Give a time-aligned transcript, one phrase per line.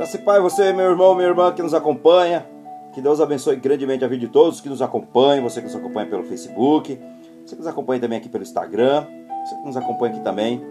[0.00, 2.46] Graça e Pai, você, meu irmão, minha irmã que nos acompanha.
[2.94, 6.08] Que Deus abençoe grandemente a vida de todos que nos acompanham, você que nos acompanha
[6.08, 6.98] pelo Facebook,
[7.44, 9.04] você que nos acompanha também aqui pelo Instagram,
[9.44, 10.64] você que nos acompanha aqui também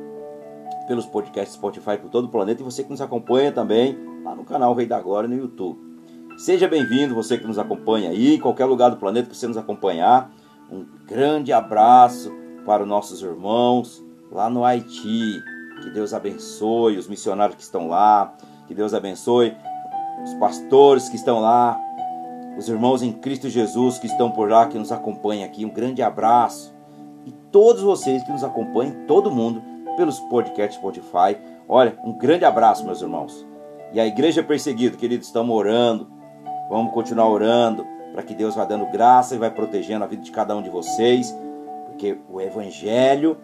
[0.88, 4.44] pelos podcasts Spotify por todo o planeta e você que nos acompanha também lá no
[4.44, 5.80] canal Rei da Glória no YouTube.
[6.36, 9.58] Seja bem-vindo, você que nos acompanha aí, em qualquer lugar do planeta que você nos
[9.58, 10.32] acompanhar.
[10.72, 12.34] Um grande abraço
[12.66, 15.40] para os nossos irmãos lá no Haiti.
[15.84, 18.36] Que Deus abençoe os missionários que estão lá.
[18.70, 19.58] Que Deus abençoe
[20.24, 21.76] os pastores que estão lá.
[22.56, 25.66] Os irmãos em Cristo Jesus que estão por lá, que nos acompanham aqui.
[25.66, 26.72] Um grande abraço.
[27.26, 29.64] E todos vocês que nos acompanham, todo mundo,
[29.98, 31.36] pelos podcasts Spotify.
[31.68, 33.44] Olha, um grande abraço, meus irmãos.
[33.92, 36.08] E a igreja perseguida, queridos, estamos orando.
[36.70, 40.32] Vamos continuar orando para que Deus vá dando graça e vai protegendo a vida de
[40.32, 41.36] cada um de vocês,
[41.88, 43.36] porque o evangelho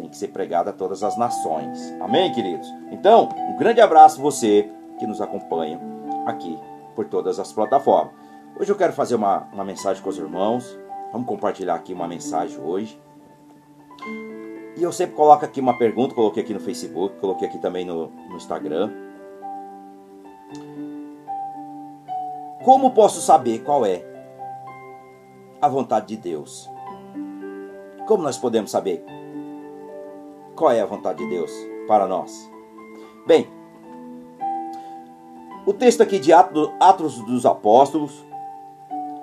[0.00, 1.78] tem que ser pregado a todas as nações.
[2.00, 2.66] Amém, queridos?
[2.90, 5.78] Então, um grande abraço você que nos acompanha
[6.26, 6.58] aqui
[6.94, 8.12] por todas as plataformas.
[8.58, 10.78] Hoje eu quero fazer uma, uma mensagem com os irmãos.
[11.12, 13.00] Vamos compartilhar aqui uma mensagem hoje.
[14.76, 18.06] E eu sempre coloco aqui uma pergunta, coloquei aqui no Facebook, coloquei aqui também no,
[18.08, 18.90] no Instagram.
[22.64, 24.04] Como posso saber qual é
[25.60, 26.70] a vontade de Deus?
[28.06, 29.04] Como nós podemos saber
[30.54, 31.50] qual é a vontade de Deus
[31.86, 32.50] para nós?
[33.26, 33.48] Bem,
[35.66, 38.24] o texto aqui de Atos dos Apóstolos,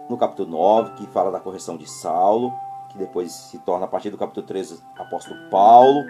[0.09, 2.53] no capítulo 9, que fala da correção de Saulo,
[2.89, 6.03] que depois se torna a partir do capítulo 13, apóstolo Paulo.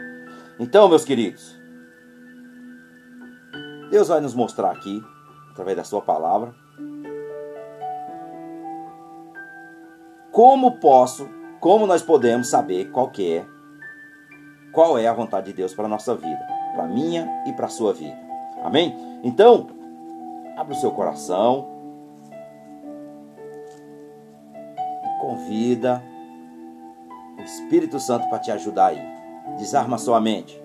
[0.60, 1.58] Então, meus queridos,
[3.90, 5.02] Deus vai nos mostrar aqui,
[5.52, 6.54] através da sua palavra,
[10.32, 11.28] como posso,
[11.60, 13.46] como nós podemos saber qual que é,
[14.74, 17.66] qual é a vontade de Deus para a nossa vida, para a minha e para
[17.66, 18.18] a sua vida.
[18.64, 18.96] Amém?
[19.24, 19.68] Então,
[20.58, 21.68] abra o seu coração,
[25.22, 26.04] convida
[27.38, 29.02] o Espírito Santo para te ajudar aí.
[29.58, 30.62] Desarma sua mente.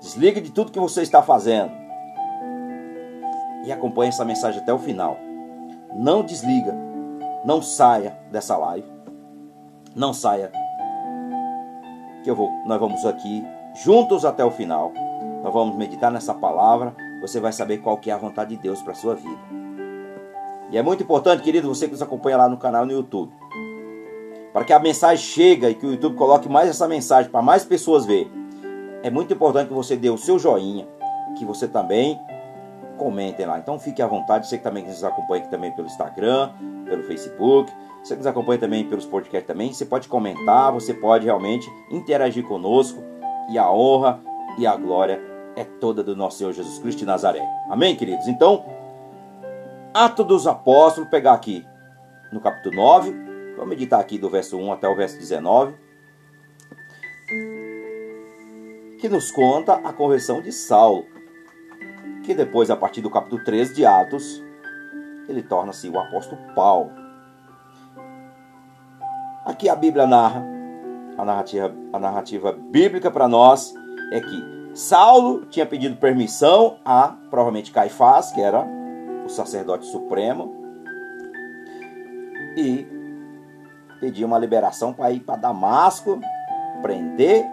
[0.00, 1.72] Desliga de tudo que você está fazendo.
[3.64, 5.16] E acompanhe essa mensagem até o final.
[5.94, 6.86] Não desliga
[7.46, 8.88] não saia dessa live.
[9.94, 10.50] Não saia.
[12.26, 14.92] Que vou, nós vamos aqui juntos até o final.
[15.44, 16.92] Nós vamos meditar nessa palavra.
[17.20, 19.38] Você vai saber qual que é a vontade de Deus para sua vida.
[20.72, 23.32] E é muito importante, querido, você que nos acompanha lá no canal no YouTube.
[24.52, 27.64] Para que a mensagem chegue e que o YouTube coloque mais essa mensagem para mais
[27.64, 28.28] pessoas ver.
[29.04, 30.84] É muito importante que você dê o seu joinha,
[31.38, 32.18] que você também
[32.98, 33.56] comentem lá.
[33.60, 36.50] Então fique à vontade, você que também nos acompanha aqui também pelo Instagram,
[36.86, 37.72] pelo Facebook,
[38.06, 42.46] você que nos acompanha também pelos podcasts também, você pode comentar, você pode realmente interagir
[42.46, 43.02] conosco
[43.50, 44.20] e a honra
[44.56, 45.20] e a glória
[45.56, 47.42] é toda do nosso Senhor Jesus Cristo de Nazaré.
[47.68, 48.28] Amém, queridos?
[48.28, 48.64] Então,
[49.92, 51.66] Atos dos Apóstolos, pegar aqui
[52.30, 53.12] no capítulo 9,
[53.56, 55.74] vamos meditar aqui do verso 1 até o verso 19,
[59.00, 61.06] que nos conta a conversão de Saulo
[62.22, 64.44] que depois, a partir do capítulo 13 de Atos,
[65.28, 67.05] ele torna-se o apóstolo Paulo.
[69.46, 70.44] Aqui a Bíblia narra,
[71.16, 73.72] a narrativa, a narrativa bíblica para nós
[74.10, 78.66] é que Saulo tinha pedido permissão a, provavelmente, Caifás, que era
[79.24, 80.52] o sacerdote supremo,
[82.56, 82.84] e
[84.00, 86.18] pediu uma liberação para ir para Damasco,
[86.82, 87.46] prender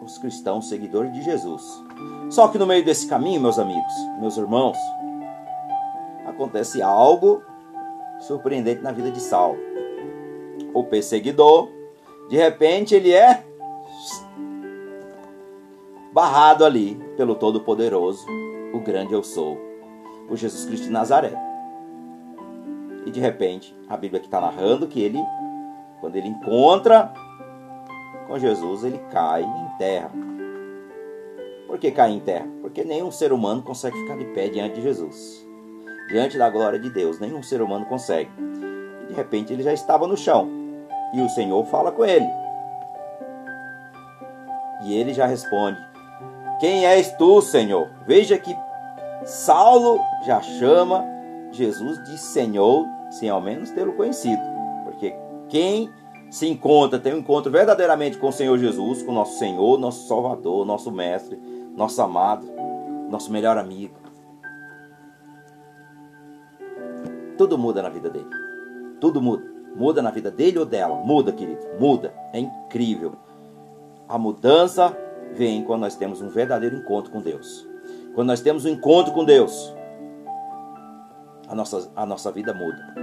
[0.00, 1.62] os cristãos seguidores de Jesus.
[2.30, 4.78] Só que no meio desse caminho, meus amigos, meus irmãos,
[6.28, 7.42] acontece algo
[8.20, 9.71] surpreendente na vida de Saulo.
[10.74, 11.68] O perseguidor,
[12.28, 13.44] de repente, ele é
[16.12, 18.26] barrado ali pelo Todo-Poderoso,
[18.72, 19.58] o grande eu sou,
[20.28, 21.32] o Jesus Cristo de Nazaré.
[23.06, 25.18] E de repente, a Bíblia que está narrando que ele,
[26.00, 27.12] quando ele encontra
[28.26, 30.10] com Jesus, ele cai em terra.
[31.66, 32.46] Por que cair em terra?
[32.60, 35.46] Porque nenhum ser humano consegue ficar de pé diante de Jesus.
[36.08, 38.30] Diante da glória de Deus, nenhum ser humano consegue.
[39.08, 40.61] De repente ele já estava no chão.
[41.12, 42.28] E o Senhor fala com ele.
[44.84, 45.78] E ele já responde:
[46.60, 47.88] Quem és tu, Senhor?
[48.06, 48.56] Veja que
[49.24, 51.04] Saulo já chama
[51.52, 54.42] Jesus de Senhor, sem ao menos tê-lo conhecido.
[54.84, 55.14] Porque
[55.48, 55.90] quem
[56.30, 60.08] se encontra, tem um encontro verdadeiramente com o Senhor Jesus, com o nosso Senhor, nosso
[60.08, 61.38] Salvador, nosso Mestre,
[61.76, 62.46] nosso amado,
[63.10, 63.94] nosso melhor amigo.
[67.36, 68.30] Tudo muda na vida dele.
[68.98, 69.51] Tudo muda.
[69.74, 70.96] Muda na vida dele ou dela.
[70.96, 71.60] Muda, querido.
[71.78, 72.14] Muda.
[72.32, 73.12] É incrível.
[74.08, 74.96] A mudança
[75.34, 77.66] vem quando nós temos um verdadeiro encontro com Deus.
[78.14, 79.72] Quando nós temos um encontro com Deus,
[81.48, 82.94] a nossa, a nossa vida muda.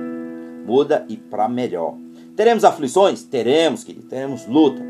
[0.66, 1.96] Muda e para melhor.
[2.36, 3.24] Teremos aflições?
[3.24, 4.08] Teremos, querido.
[4.08, 4.82] Teremos luta.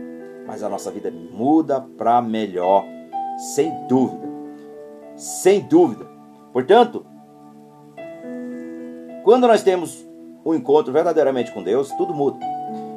[0.46, 2.84] Mas a nossa vida muda para melhor,
[3.56, 4.28] sem dúvida.
[5.16, 6.06] Sem dúvida.
[6.52, 7.06] Portanto,
[9.24, 10.09] quando nós temos
[10.45, 12.39] um encontro verdadeiramente com Deus, tudo muda.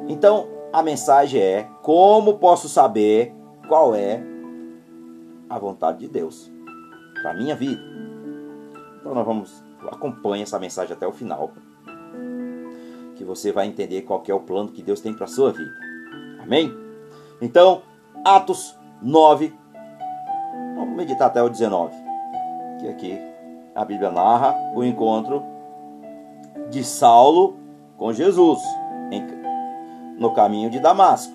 [0.07, 3.33] Então, a mensagem é: como posso saber
[3.67, 4.21] qual é
[5.49, 6.51] a vontade de Deus
[7.21, 7.81] para a minha vida?
[8.99, 11.51] Então, nós vamos acompanhe essa mensagem até o final,
[13.15, 15.71] que você vai entender qual é o plano que Deus tem para a sua vida.
[16.41, 16.73] Amém?
[17.41, 17.81] Então,
[18.23, 19.53] Atos 9,
[20.75, 21.93] vamos meditar até o 19,
[22.79, 23.19] que aqui
[23.75, 25.43] a Bíblia narra o encontro
[26.73, 27.57] de Saulo
[27.97, 28.59] com Jesus
[29.11, 29.25] em,
[30.17, 31.33] no caminho de Damasco.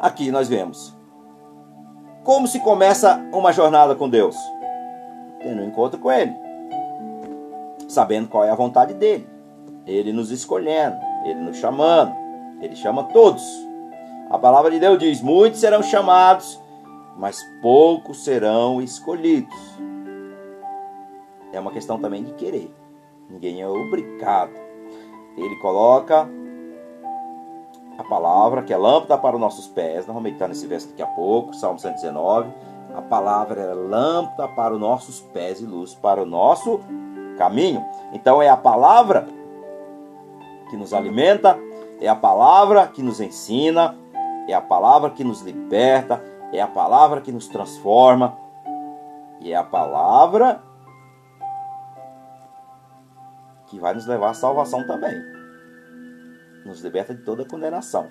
[0.00, 0.96] Aqui nós vemos
[2.24, 4.36] como se começa uma jornada com Deus
[5.42, 6.32] tendo um encontro com Ele,
[7.88, 9.28] sabendo qual é a vontade dele,
[9.86, 12.14] Ele nos escolhendo, Ele nos chamando,
[12.60, 13.42] Ele chama todos.
[14.30, 16.60] A palavra de Deus diz: muitos serão chamados,
[17.18, 19.54] mas poucos serão escolhidos.
[21.52, 22.74] É uma questão também de querer.
[23.28, 24.52] Ninguém é obrigado.
[25.36, 26.28] Ele coloca
[27.98, 29.98] a palavra, que é lâmpada para os nossos pés.
[29.98, 32.52] Nós vamos meditar nesse verso daqui a pouco, Salmo 119
[32.94, 36.80] a palavra é lâmpada para os nossos pés e luz para o nosso
[37.38, 37.84] caminho.
[38.12, 39.26] Então é a palavra
[40.68, 41.58] que nos alimenta,
[42.00, 43.96] é a palavra que nos ensina,
[44.46, 46.22] é a palavra que nos liberta,
[46.52, 48.36] é a palavra que nos transforma
[49.40, 50.62] e é a palavra
[53.72, 55.14] que vai nos levar à salvação também.
[56.62, 58.10] Nos liberta de toda condenação.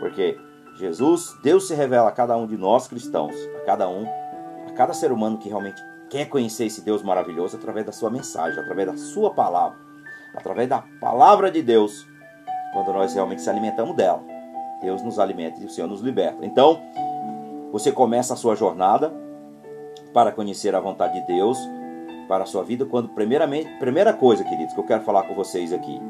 [0.00, 0.36] Porque
[0.76, 4.04] Jesus, Deus se revela a cada um de nós cristãos, a cada um,
[4.68, 8.58] a cada ser humano que realmente quer conhecer esse Deus maravilhoso através da sua mensagem,
[8.58, 9.78] através da sua palavra,
[10.34, 12.04] através da palavra de Deus,
[12.72, 14.20] quando nós realmente se alimentamos dela.
[14.82, 16.44] Deus nos alimenta e o Senhor nos liberta.
[16.44, 16.82] Então,
[17.70, 19.12] você começa a sua jornada
[20.12, 21.56] para conhecer a vontade de Deus
[22.30, 25.72] para a sua vida, quando primeiramente, primeira coisa, queridos, que eu quero falar com vocês
[25.72, 26.00] aqui,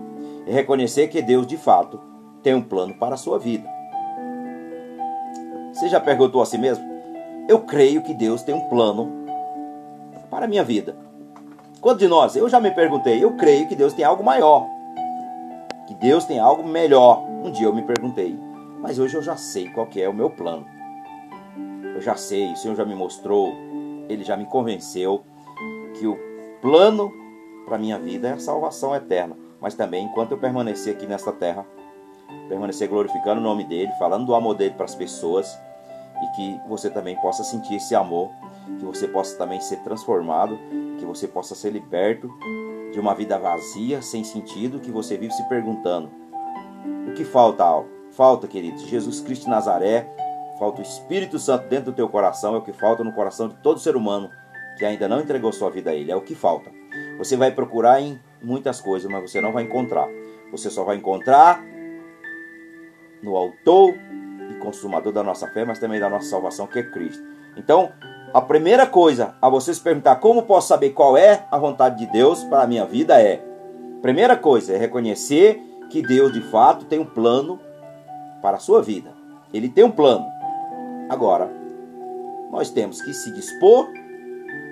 [0.46, 1.98] é reconhecer que Deus de fato
[2.42, 3.66] tem um plano para a sua vida.
[5.72, 6.84] Você já perguntou a si mesmo?
[7.48, 9.10] Eu creio que Deus tem um plano
[10.30, 10.94] para a minha vida.
[11.80, 12.36] Quanto de nós?
[12.36, 13.24] Eu já me perguntei.
[13.24, 14.66] Eu creio que Deus tem algo maior.
[15.88, 17.24] Que Deus tem algo melhor.
[17.42, 18.38] Um dia eu me perguntei.
[18.78, 20.66] Mas hoje eu já sei qual que é o meu plano.
[21.94, 23.54] Eu já sei, o Senhor já me mostrou,
[24.06, 25.24] Ele já me convenceu
[26.00, 26.18] que o
[26.62, 27.12] plano
[27.66, 29.36] para minha vida é a salvação eterna.
[29.60, 31.66] Mas também, enquanto eu permanecer aqui nesta terra,
[32.48, 35.46] permanecer glorificando o nome dEle, falando do amor dEle para as pessoas,
[36.22, 38.30] e que você também possa sentir esse amor,
[38.78, 40.58] que você possa também ser transformado,
[40.98, 42.30] que você possa ser liberto
[42.92, 46.10] de uma vida vazia, sem sentido, que você vive se perguntando:
[47.08, 47.64] o que falta?
[48.12, 50.08] Falta, queridos, Jesus Cristo de Nazaré,
[50.58, 53.54] falta o Espírito Santo dentro do teu coração, é o que falta no coração de
[53.56, 54.30] todo ser humano
[54.80, 56.72] que ainda não entregou sua vida a Ele, é o que falta.
[57.18, 60.08] Você vai procurar em muitas coisas, mas você não vai encontrar.
[60.50, 61.62] Você só vai encontrar
[63.22, 63.94] no autor
[64.60, 67.22] consumador da nossa fé, mas também da nossa salvação, que é Cristo.
[67.56, 67.90] Então,
[68.32, 72.12] a primeira coisa a você se perguntar como posso saber qual é a vontade de
[72.12, 73.42] Deus para a minha vida é:
[74.00, 75.60] primeira coisa é reconhecer
[75.90, 77.58] que Deus de fato tem um plano
[78.40, 79.12] para a sua vida.
[79.52, 80.24] Ele tem um plano.
[81.08, 81.50] Agora,
[82.52, 83.88] nós temos que se dispor,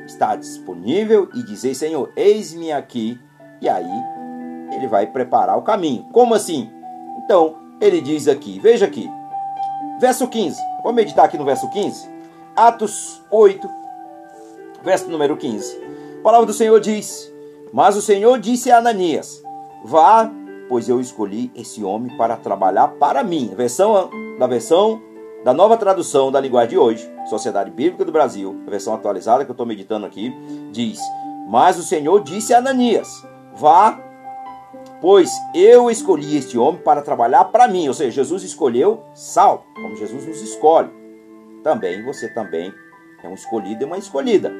[0.09, 3.19] estar disponível e dizer: Senhor, eis-me aqui.
[3.61, 4.05] E aí,
[4.73, 6.05] ele vai preparar o caminho.
[6.13, 6.71] Como assim?
[7.25, 9.09] Então, ele diz aqui: veja aqui,
[9.99, 10.61] Verso 15.
[10.85, 12.09] Vamos meditar aqui no verso 15.
[12.55, 13.69] Atos 8,
[14.83, 15.77] verso número 15.
[16.21, 17.33] A palavra do Senhor diz:
[17.73, 19.43] Mas o Senhor disse a Ananias:
[19.85, 20.31] Vá,
[20.69, 23.53] pois eu escolhi esse homem para trabalhar para mim.
[23.57, 25.03] Versão da versão
[25.49, 29.51] da nova tradução da linguagem de hoje, Sociedade Bíblica do Brasil, a versão atualizada que
[29.51, 30.31] eu estou meditando aqui,
[30.71, 31.01] diz:
[31.49, 33.99] Mas o Senhor disse a Ananias: Vá,
[35.01, 37.89] Pois eu escolhi este homem para trabalhar para mim.
[37.89, 40.91] Ou seja, Jesus escolheu Sal, como Jesus nos escolhe.
[41.65, 42.71] Também você também
[43.25, 44.53] é um escolhido e uma escolhida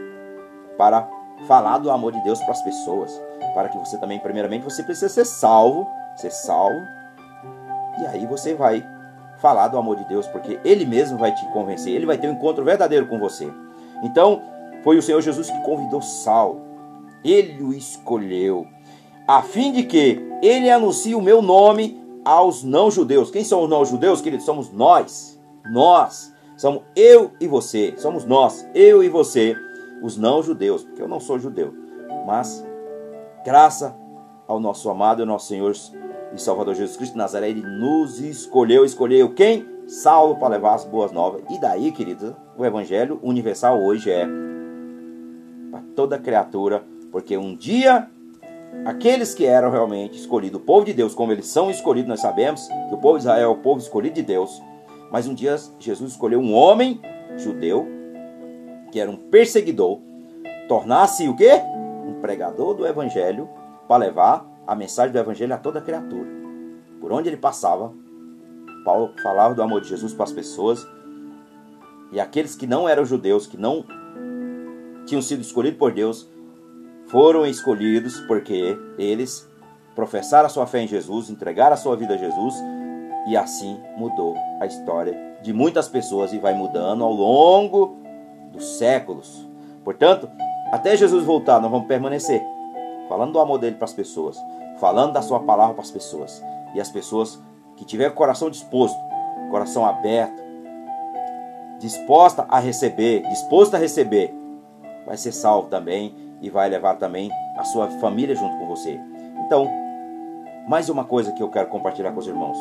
[0.79, 1.07] para
[1.47, 3.13] falar do amor de Deus para as pessoas.
[3.53, 6.81] Para que você também, primeiramente, você precisa ser salvo, ser salvo.
[8.01, 8.83] E aí você vai
[9.39, 11.95] falar do amor de Deus, porque Ele mesmo vai te convencer.
[11.95, 13.51] Ele vai ter um encontro verdadeiro com você.
[14.03, 14.43] Então,
[14.83, 16.61] foi o Senhor Jesus que convidou Saulo.
[17.25, 18.67] Ele o escolheu
[19.27, 23.31] a fim de que ele anuncie o meu nome aos não-judeus.
[23.31, 24.47] Quem são os não-judeus, queridos?
[24.47, 25.39] Somos nós.
[25.71, 26.33] Nós.
[26.57, 27.95] Somos eu e você.
[27.99, 29.55] Somos nós, eu e você,
[30.03, 31.73] os não judeus, porque eu não sou judeu,
[32.27, 32.67] mas
[33.45, 33.97] graça
[34.47, 35.73] ao nosso amado e nosso Senhor
[36.35, 39.67] e Salvador Jesus Cristo de Nazaré, ele nos escolheu, escolheu quem?
[39.87, 41.43] Saulo para levar as boas novas.
[41.51, 44.27] E daí, queridos, o evangelho universal hoje é
[45.71, 48.09] para toda criatura, porque um dia
[48.85, 52.67] aqueles que eram realmente escolhidos, o povo de Deus, como eles são escolhidos, nós sabemos
[52.67, 54.63] que o povo de Israel é o povo escolhido de Deus.
[55.11, 57.01] Mas um dia Jesus escolheu um homem
[57.37, 57.87] judeu
[58.91, 60.01] que era um perseguidor,
[60.67, 61.61] tornar-se o quê?
[62.07, 63.49] Um pregador do evangelho
[63.87, 66.29] para levar a mensagem do evangelho a toda criatura.
[67.01, 67.91] Por onde ele passava,
[68.85, 70.87] Paulo falava do amor de Jesus para as pessoas.
[72.13, 73.83] E aqueles que não eram judeus, que não
[75.07, 76.29] tinham sido escolhidos por Deus,
[77.07, 79.49] foram escolhidos porque eles
[79.95, 82.55] professaram a sua fé em Jesus, entregaram a sua vida a Jesus
[83.27, 87.97] e assim mudou a história de muitas pessoas e vai mudando ao longo
[88.53, 89.49] dos séculos.
[89.83, 90.29] Portanto,
[90.71, 92.43] até Jesus voltar, nós vamos permanecer
[93.09, 94.39] falando do amor dele para as pessoas,
[94.79, 96.43] falando da sua palavra para as pessoas.
[96.75, 97.43] E as pessoas
[97.77, 98.99] que tiver coração disposto,
[99.51, 100.43] coração aberto,
[101.79, 104.35] disposta a receber, disposta a receber,
[105.07, 109.01] vai ser salvo também e vai levar também a sua família junto com você.
[109.47, 109.69] Então,
[110.69, 112.59] mais uma coisa que eu quero compartilhar com os irmãos.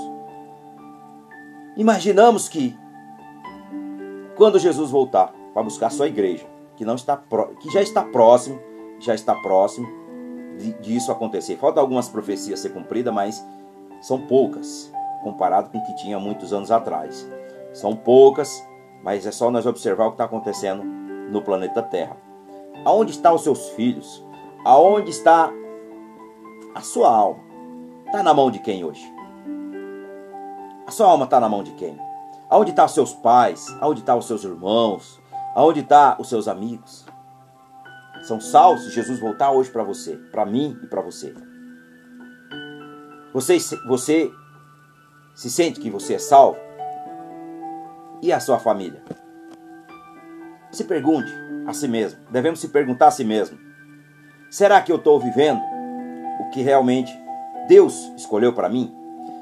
[1.76, 2.78] Imaginamos que
[4.36, 7.22] quando Jesus voltar para buscar a sua igreja, que não está
[7.60, 8.60] que já está próximo,
[9.00, 9.88] já está próximo
[10.82, 11.58] disso acontecer.
[11.58, 13.46] Faltam algumas profecias ser cumpridas, mas
[14.02, 14.92] são poucas
[15.24, 17.28] comparado com o que tinha muitos anos atrás.
[17.74, 18.64] São poucas,
[19.04, 22.18] mas é só nós observar o que está acontecendo no planeta Terra.
[22.86, 24.26] Aonde estão os seus filhos?
[24.64, 25.52] Aonde está
[26.74, 27.40] a sua alma?
[28.06, 29.14] Está na mão de quem hoje?
[30.86, 32.00] A sua alma está na mão de quem?
[32.50, 33.66] Aonde estão os seus pais?
[33.82, 35.20] Aonde estão os seus irmãos?
[35.54, 37.06] Aonde estão os seus amigos?
[38.28, 41.34] São salvos se Jesus voltar hoje para você, para mim e para você.
[43.34, 43.58] Você,
[43.88, 44.30] você
[45.34, 46.58] se sente que você é salvo?
[48.22, 49.02] E a sua família?
[50.70, 51.32] Se pergunte
[51.66, 52.20] a si mesmo.
[52.30, 53.58] Devemos se perguntar a si mesmo:
[54.52, 55.62] será que eu estou vivendo
[56.42, 57.18] o que realmente
[57.70, 58.94] Deus escolheu para mim?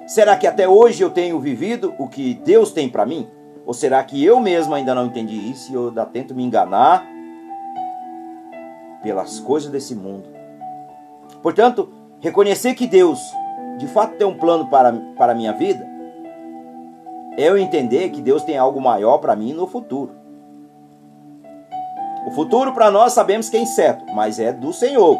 [0.05, 3.27] Será que até hoje eu tenho vivido o que Deus tem para mim?
[3.65, 7.14] Ou será que eu mesmo ainda não entendi isso e eu ainda tento me enganar
[9.05, 10.27] pelas coisas desse mundo?
[11.43, 13.19] Portanto, reconhecer que Deus
[13.77, 15.85] de fato tem um plano para, para a minha vida
[17.37, 20.11] é eu entender que Deus tem algo maior para mim no futuro.
[22.25, 25.19] O futuro para nós sabemos que é incerto, mas é do Senhor.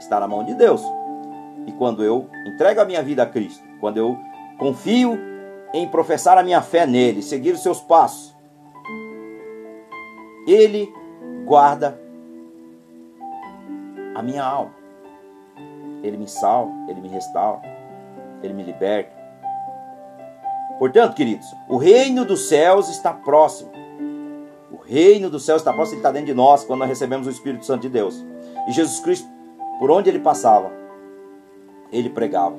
[0.00, 0.82] Está na mão de Deus.
[1.64, 4.18] E quando eu entrego a minha vida a Cristo, quando eu
[4.58, 5.16] confio
[5.72, 8.34] em professar a minha fé nele, seguir os seus passos,
[10.44, 10.92] ele
[11.44, 12.01] guarda
[14.14, 14.72] a minha alma.
[16.02, 17.60] Ele me salva, ele me restaura,
[18.42, 19.12] ele me liberta.
[20.78, 23.70] Portanto, queridos, o reino dos céus está próximo.
[24.70, 27.30] O reino dos céus está próximo, ele está dentro de nós quando nós recebemos o
[27.30, 28.24] Espírito Santo de Deus.
[28.66, 29.28] E Jesus Cristo,
[29.78, 30.72] por onde ele passava,
[31.92, 32.56] ele pregava.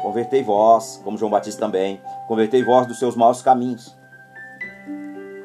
[0.00, 3.96] Convertei vós, como João Batista também, convertei vós dos seus maus caminhos.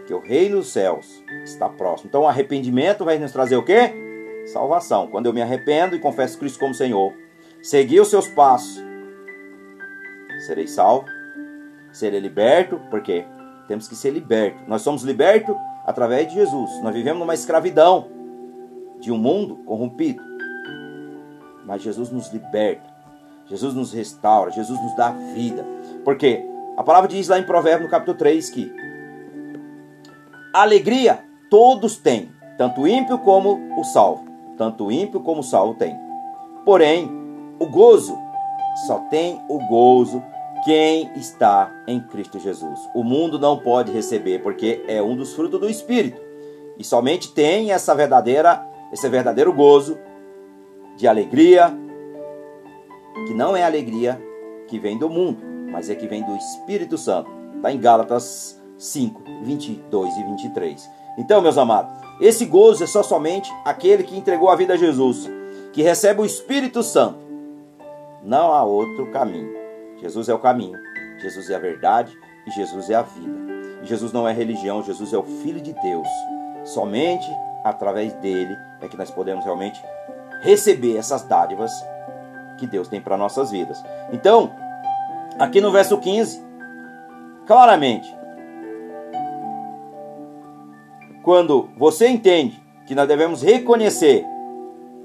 [0.05, 1.07] Que o reino dos céus
[1.43, 2.09] está próximo.
[2.09, 4.10] Então, arrependimento vai nos trazer o quê?
[4.45, 5.07] Salvação.
[5.07, 7.13] Quando eu me arrependo e confesso Cristo como Senhor,
[7.61, 8.81] seguir os seus passos,
[10.45, 11.05] serei salvo,
[11.91, 13.25] serei liberto, porque
[13.67, 14.67] temos que ser libertos.
[14.67, 15.55] Nós somos libertos
[15.85, 16.81] através de Jesus.
[16.81, 18.07] Nós vivemos numa escravidão
[18.99, 20.21] de um mundo corrompido.
[21.65, 22.91] Mas Jesus nos liberta.
[23.47, 25.65] Jesus nos restaura, Jesus nos dá vida.
[26.05, 26.41] Porque
[26.77, 28.73] a palavra diz lá em Provérbios, no capítulo 3, que
[30.53, 34.30] alegria todos têm, tanto o ímpio como o salvo.
[34.61, 35.99] Tanto o ímpio como o salvo tem.
[36.63, 37.09] Porém,
[37.59, 38.15] o gozo
[38.85, 40.21] só tem o gozo
[40.63, 42.79] quem está em Cristo Jesus.
[42.93, 46.21] O mundo não pode receber porque é um dos frutos do espírito.
[46.77, 48.63] E somente tem essa verdadeira,
[48.93, 49.97] esse verdadeiro gozo
[50.95, 51.75] de alegria,
[53.25, 54.21] que não é alegria
[54.67, 55.41] que vem do mundo,
[55.71, 57.31] mas é que vem do Espírito Santo.
[57.55, 60.89] Está em Gálatas 5, 22 e 23.
[61.17, 65.27] Então, meus amados, esse gozo é só somente aquele que entregou a vida a Jesus,
[65.73, 67.19] que recebe o Espírito Santo.
[68.23, 69.51] Não há outro caminho.
[69.99, 70.77] Jesus é o caminho,
[71.19, 72.15] Jesus é a verdade
[72.47, 73.41] e Jesus é a vida.
[73.83, 76.07] Jesus não é religião, Jesus é o Filho de Deus.
[76.63, 77.27] Somente
[77.63, 79.81] através dele é que nós podemos realmente
[80.41, 81.71] receber essas dádivas
[82.57, 83.83] que Deus tem para nossas vidas.
[84.11, 84.51] Então,
[85.39, 86.43] aqui no verso 15,
[87.47, 88.15] claramente,
[91.23, 94.25] quando você entende que nós devemos reconhecer,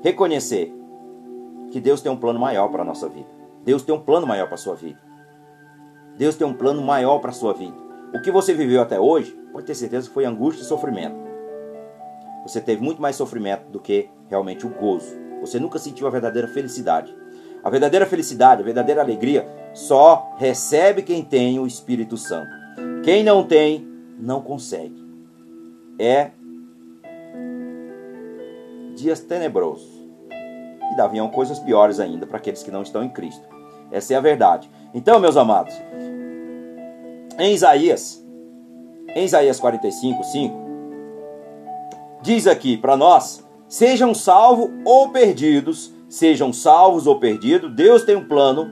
[0.03, 0.73] reconhecer
[1.71, 3.29] que Deus tem um plano maior para a nossa vida.
[3.65, 5.01] Deus tem um plano maior para a sua vida.
[6.17, 7.77] Deus tem um plano maior para a sua vida.
[8.15, 11.17] O que você viveu até hoje, pode ter certeza que foi angústia e sofrimento.
[12.47, 15.15] Você teve muito mais sofrimento do que realmente o gozo.
[15.41, 17.15] Você nunca sentiu a verdadeira felicidade.
[17.63, 22.51] A verdadeira felicidade, a verdadeira alegria, só recebe quem tem o Espírito Santo.
[23.03, 23.87] Quem não tem,
[24.19, 25.06] não consegue.
[25.99, 26.31] É
[28.97, 29.89] dias tenebrosos.
[30.97, 33.45] E haviam coisas piores ainda para aqueles que não estão em Cristo.
[33.91, 34.71] Essa é a verdade.
[34.95, 35.75] Então, meus amados,
[37.39, 38.25] em Isaías,
[39.15, 40.55] em Isaías 45, 5,
[42.23, 48.27] diz aqui para nós: sejam salvos ou perdidos, sejam salvos ou perdidos, Deus tem um
[48.27, 48.71] plano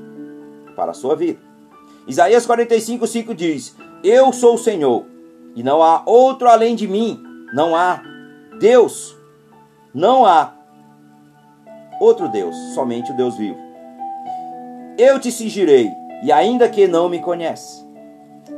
[0.75, 1.41] para a sua vida.
[2.07, 5.05] Isaías 45, 5 diz: Eu sou o Senhor,
[5.55, 8.03] e não há outro além de mim, não há
[8.59, 9.17] Deus,
[9.95, 10.53] não há
[12.01, 13.59] outro Deus, somente o Deus vivo.
[14.99, 15.91] Eu te cingirei,
[16.23, 17.85] e ainda que não me conhece.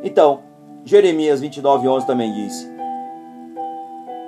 [0.02, 0.40] Então,
[0.84, 2.70] Jeremias 29, 11 também diz: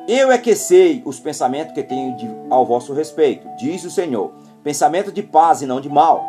[0.09, 4.33] Eu é que sei os pensamentos que tenho de, ao vosso respeito, diz o Senhor,
[4.63, 6.25] pensamento de paz e não de mal,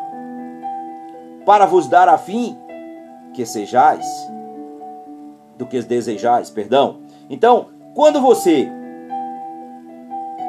[1.46, 2.58] para vos dar a fim
[3.34, 4.06] que sejais,
[5.60, 7.02] do que desejais, perdão.
[7.30, 8.68] Então, quando você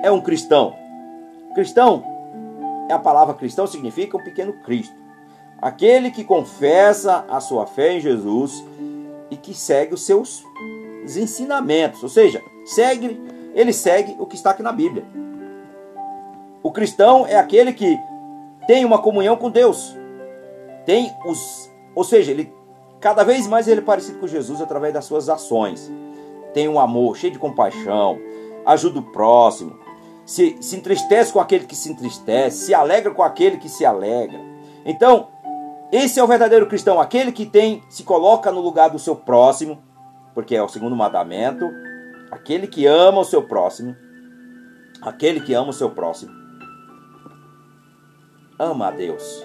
[0.04, 0.72] é um cristão,
[1.52, 2.04] cristão,
[2.88, 4.94] a palavra cristão significa um pequeno Cristo.
[5.60, 8.64] Aquele que confessa a sua fé em Jesus
[9.30, 10.44] e que segue os seus
[11.04, 13.20] ensinamentos, ou seja, segue,
[13.52, 15.04] ele segue o que está aqui na Bíblia.
[16.62, 17.98] O cristão é aquele que
[18.66, 19.96] tem uma comunhão com Deus.
[20.86, 22.59] Tem os, ou seja, ele
[23.00, 25.90] cada vez mais ele é parecido com Jesus através das suas ações.
[26.52, 28.18] Tem um amor cheio de compaixão,
[28.66, 29.78] ajuda o próximo,
[30.24, 34.38] se, se entristece com aquele que se entristece, se alegra com aquele que se alegra.
[34.84, 35.28] Então,
[35.90, 39.82] esse é o verdadeiro cristão, aquele que tem, se coloca no lugar do seu próximo,
[40.34, 41.68] porque é o segundo mandamento,
[42.30, 43.96] aquele que ama o seu próximo,
[45.02, 46.32] aquele que ama o seu próximo,
[48.56, 49.44] ama a Deus.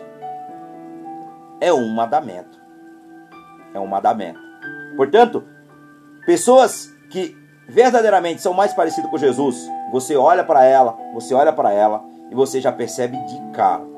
[1.60, 2.55] É um mandamento.
[3.76, 4.40] É um mandamento.
[4.98, 5.44] Portanto,
[6.26, 7.36] pessoas que
[7.68, 12.36] verdadeiramente são mais parecidas com Jesus, você olha para ela, você olha para ela e
[12.36, 13.96] você já percebe de cara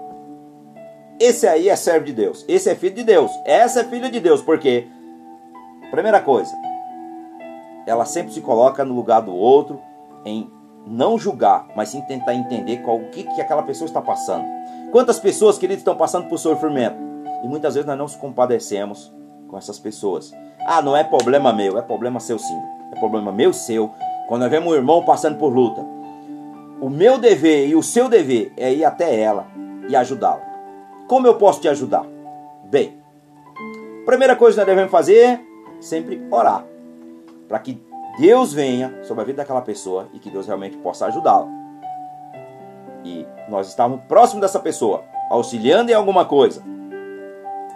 [1.19, 2.45] esse aí é servo de Deus.
[2.47, 3.31] Esse é filho de Deus.
[3.43, 4.41] Essa é filha de Deus.
[4.41, 4.87] Por quê?
[5.89, 6.53] Primeira coisa,
[7.85, 9.81] ela sempre se coloca no lugar do outro
[10.25, 10.51] em
[10.85, 14.45] não julgar, mas sim tentar entender qual, o que, que aquela pessoa está passando.
[14.91, 16.97] Quantas pessoas, queridos, estão passando por sofrimento?
[17.43, 19.11] E muitas vezes nós não se compadecemos
[19.47, 20.33] com essas pessoas.
[20.65, 22.59] Ah, não é problema meu, é problema seu sim.
[22.91, 23.91] É problema meu seu.
[24.27, 25.85] Quando nós vemos um irmão passando por luta,
[26.81, 29.47] o meu dever e o seu dever é ir até ela
[29.89, 30.45] e ajudá-la.
[31.07, 32.05] Como eu posso te ajudar?
[32.65, 32.97] Bem,
[34.05, 35.41] primeira coisa que nós devemos fazer
[35.79, 36.65] sempre orar.
[37.47, 37.81] Para que
[38.19, 41.47] Deus venha sobre a vida daquela pessoa e que Deus realmente possa ajudá-la.
[43.05, 46.61] E nós estamos próximo dessa pessoa, auxiliando em alguma coisa,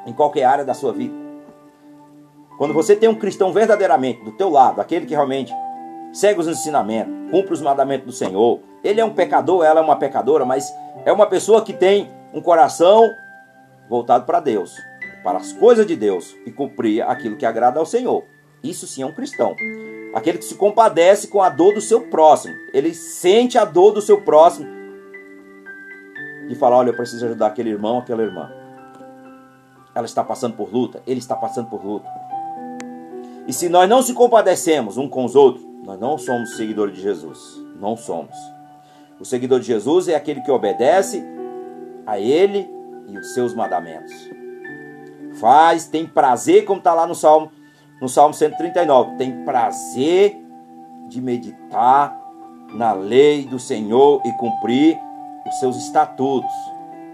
[0.06, 1.21] em qualquer área da sua vida.
[2.62, 5.52] Quando você tem um cristão verdadeiramente do teu lado, aquele que realmente
[6.14, 9.96] segue os ensinamentos, cumpre os mandamentos do Senhor, ele é um pecador, ela é uma
[9.96, 10.72] pecadora, mas
[11.04, 13.16] é uma pessoa que tem um coração
[13.90, 14.78] voltado para Deus,
[15.24, 18.24] para as coisas de Deus e cumprir aquilo que agrada ao Senhor.
[18.64, 19.56] Isso sim é um cristão.
[20.14, 22.54] Aquele que se compadece com a dor do seu próximo.
[22.76, 24.68] Ele sente a dor do seu próximo
[26.48, 28.52] e fala: Olha, eu preciso ajudar aquele irmão, aquela irmã.
[29.96, 32.08] Ela está passando por luta, ele está passando por luta.
[33.52, 37.02] E se nós não se compadecemos um com os outros, nós não somos seguidores de
[37.02, 37.38] Jesus.
[37.82, 38.34] Não somos.
[39.20, 41.22] O seguidor de Jesus é aquele que obedece
[42.08, 42.66] a Ele
[43.10, 44.14] e os seus mandamentos.
[45.34, 47.52] Faz, tem prazer, como está lá no Salmo,
[48.02, 50.42] no Salmo 139, tem prazer
[51.10, 52.18] de meditar
[52.74, 54.98] na lei do Senhor e cumprir
[55.46, 56.54] os seus estatutos.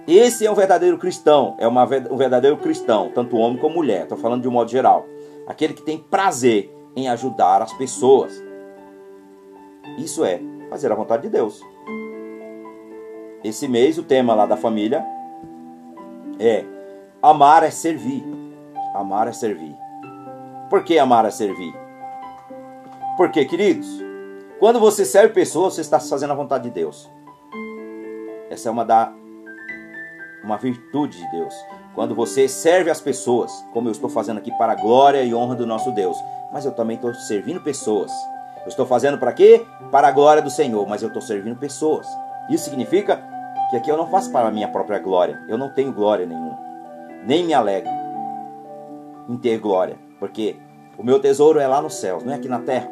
[0.07, 4.19] Esse é um verdadeiro cristão, é uma, um verdadeiro cristão, tanto homem como mulher, estou
[4.19, 5.03] falando de um modo geral.
[5.47, 8.43] Aquele que tem prazer em ajudar as pessoas.
[9.97, 11.61] Isso é fazer a vontade de Deus.
[13.43, 15.05] Esse mês o tema lá da família
[16.39, 16.65] é
[17.21, 18.23] amar é servir.
[18.93, 19.75] Amar é servir.
[20.69, 21.73] Por que amar é servir?
[23.15, 23.87] Porque, queridos,
[24.59, 27.09] quando você serve pessoas, você está fazendo a vontade de Deus.
[28.49, 29.13] Essa é uma da
[30.43, 31.53] uma virtude de Deus.
[31.97, 35.55] Quando você serve as pessoas, como eu estou fazendo aqui para a glória e honra
[35.55, 36.15] do nosso Deus,
[36.53, 38.11] mas eu também estou servindo pessoas.
[38.61, 39.65] Eu estou fazendo para quê?
[39.89, 42.05] Para a glória do Senhor, mas eu estou servindo pessoas.
[42.51, 43.19] Isso significa
[43.71, 45.43] que aqui eu não faço para a minha própria glória.
[45.49, 46.59] Eu não tenho glória nenhuma.
[47.25, 47.89] Nem me alegro
[49.27, 50.55] em ter glória, porque
[50.99, 52.91] o meu tesouro é lá nos céus, não é aqui na terra.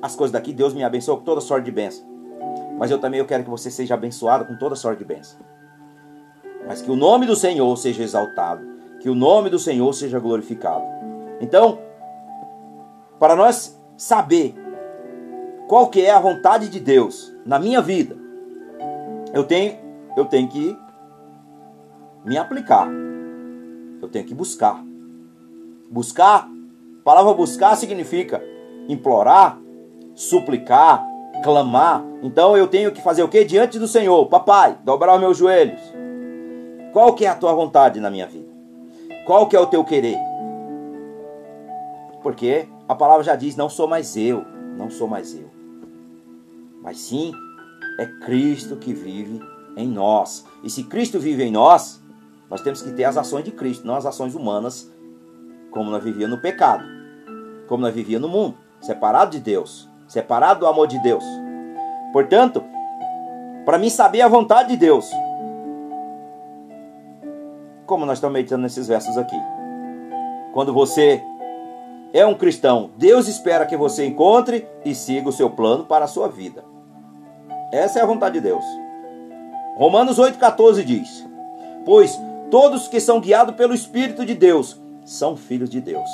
[0.00, 2.06] As coisas daqui, Deus me abençoa com toda sorte de bênção.
[2.78, 5.40] Mas eu também eu quero que você seja abençoado com toda sorte de bênção.
[6.72, 8.66] Mas que o nome do Senhor seja exaltado,
[8.98, 10.82] que o nome do Senhor seja glorificado.
[11.38, 11.78] Então,
[13.20, 14.54] para nós saber
[15.68, 18.16] qual que é a vontade de Deus na minha vida,
[19.34, 19.76] eu tenho
[20.16, 20.74] eu tenho que
[22.24, 22.88] me aplicar.
[24.00, 24.82] Eu tenho que buscar.
[25.90, 28.42] Buscar, a palavra buscar significa
[28.88, 29.58] implorar,
[30.14, 31.06] suplicar,
[31.44, 32.02] clamar.
[32.22, 34.24] Então eu tenho que fazer o que diante do Senhor?
[34.30, 36.00] Papai, dobrar meus joelhos.
[36.92, 38.48] Qual que é a tua vontade na minha vida?
[39.26, 40.18] Qual que é o teu querer?
[42.22, 44.44] Porque a palavra já diz: não sou mais eu,
[44.76, 45.50] não sou mais eu.
[46.82, 47.32] Mas sim,
[47.98, 49.40] é Cristo que vive
[49.76, 50.44] em nós.
[50.62, 52.02] E se Cristo vive em nós,
[52.50, 54.90] nós temos que ter as ações de Cristo, não as ações humanas,
[55.70, 56.84] como nós vivíamos no pecado,
[57.66, 61.24] como nós vivíamos no mundo, separado de Deus, separado do amor de Deus.
[62.12, 62.62] Portanto,
[63.64, 65.10] para mim saber a vontade de Deus,
[67.92, 69.36] como nós estamos meditando nesses versos aqui.
[70.54, 71.22] Quando você
[72.10, 76.08] é um cristão, Deus espera que você encontre e siga o seu plano para a
[76.08, 76.64] sua vida.
[77.70, 78.64] Essa é a vontade de Deus.
[79.76, 81.28] Romanos 8,14 diz:
[81.84, 82.18] Pois
[82.50, 86.08] todos que são guiados pelo Espírito de Deus são filhos de Deus.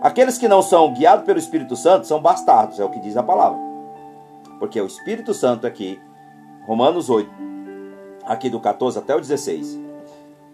[0.00, 3.22] Aqueles que não são guiados pelo Espírito Santo são bastardos, é o que diz a
[3.22, 3.60] palavra.
[4.58, 5.96] Porque o Espírito Santo aqui,
[6.66, 7.30] Romanos 8,
[8.26, 9.83] aqui do 14 até o 16,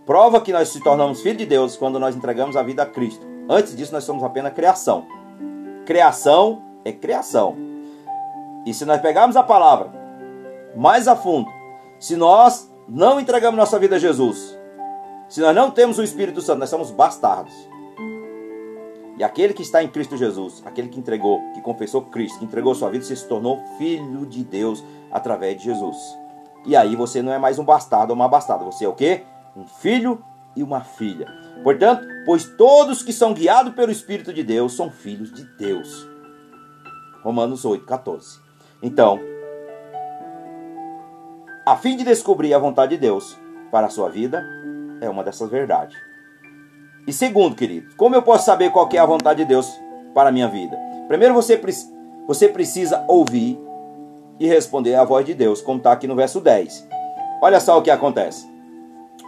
[0.07, 3.27] prova que nós se tornamos filhos de Deus quando nós entregamos a vida a Cristo.
[3.49, 5.07] Antes disso, nós somos apenas criação.
[5.85, 7.57] Criação é criação.
[8.67, 9.91] E se nós pegarmos a palavra
[10.77, 11.51] mais a fundo,
[11.99, 14.59] se nós não entregamos nossa vida a Jesus,
[15.29, 17.55] se nós não temos o Espírito Santo, nós somos bastardos.
[19.17, 22.75] E aquele que está em Cristo Jesus, aquele que entregou, que confessou Cristo, que entregou
[22.75, 24.83] sua vida, se tornou filho de Deus
[25.13, 26.19] através de Jesus.
[26.65, 29.25] E aí você não é mais um bastardo ou uma bastarda, você é o quê?
[29.57, 30.23] Um filho
[30.57, 31.27] e uma filha.
[31.63, 36.09] Portanto, pois todos que são guiados pelo Espírito de Deus são filhos de Deus.
[37.23, 38.41] Romanos 8, 14.
[38.83, 39.21] Então,
[41.67, 43.39] a fim de descobrir a vontade de Deus
[43.71, 44.45] para a sua vida,
[45.01, 45.97] é uma dessas verdades.
[47.07, 49.71] E segundo, querido, como eu posso saber qual é a vontade de Deus
[50.15, 50.77] para a minha vida?
[51.07, 51.61] Primeiro você,
[52.27, 53.61] você precisa ouvir
[54.39, 56.89] e responder à voz de Deus, como está aqui no verso 10.
[57.43, 58.50] Olha só o que acontece.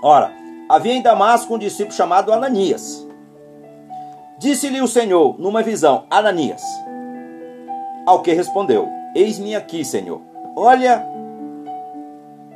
[0.02, 0.32] Ora,
[0.68, 3.06] havia em Damasco um discípulo chamado Ananias.
[4.38, 6.62] Disse-lhe o Senhor, numa visão, Ananias.
[8.04, 10.22] Ao que respondeu, Eis-me aqui, Senhor.
[10.56, 11.06] Olha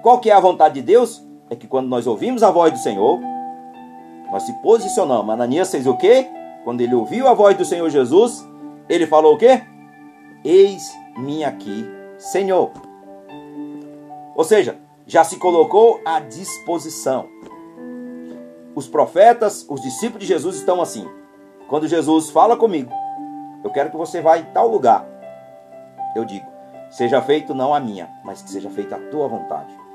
[0.02, 1.26] qual que é a vontade de Deus?
[1.50, 3.20] É que quando nós ouvimos a voz do Senhor,
[4.30, 5.32] nós se posicionamos.
[5.32, 6.26] Ananias fez o quê?
[6.64, 8.46] Quando ele ouviu a voz do Senhor Jesus,
[8.88, 9.62] ele falou o quê?
[10.44, 11.86] Eis-me aqui,
[12.18, 12.70] Senhor.
[14.34, 17.28] Ou seja, já se colocou à disposição.
[18.74, 21.08] Os profetas, os discípulos de Jesus estão assim.
[21.68, 22.92] Quando Jesus fala comigo,
[23.64, 25.06] eu quero que você vá em tal lugar.
[26.14, 26.46] Eu digo,
[26.90, 29.86] seja feito não a minha, mas que seja feita a tua vontade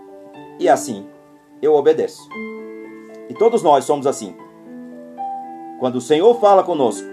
[0.61, 1.07] e assim
[1.59, 2.29] eu obedeço.
[3.27, 4.35] E todos nós somos assim.
[5.79, 7.07] Quando o Senhor fala conosco,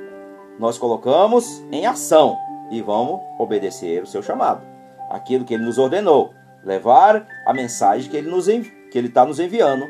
[0.59, 2.37] nós colocamos em ação
[2.71, 4.67] e vamos obedecer o seu chamado,
[5.09, 6.35] aquilo que ele nos ordenou,
[6.69, 9.87] levar a mensagem que ele nos que ele está nos enviando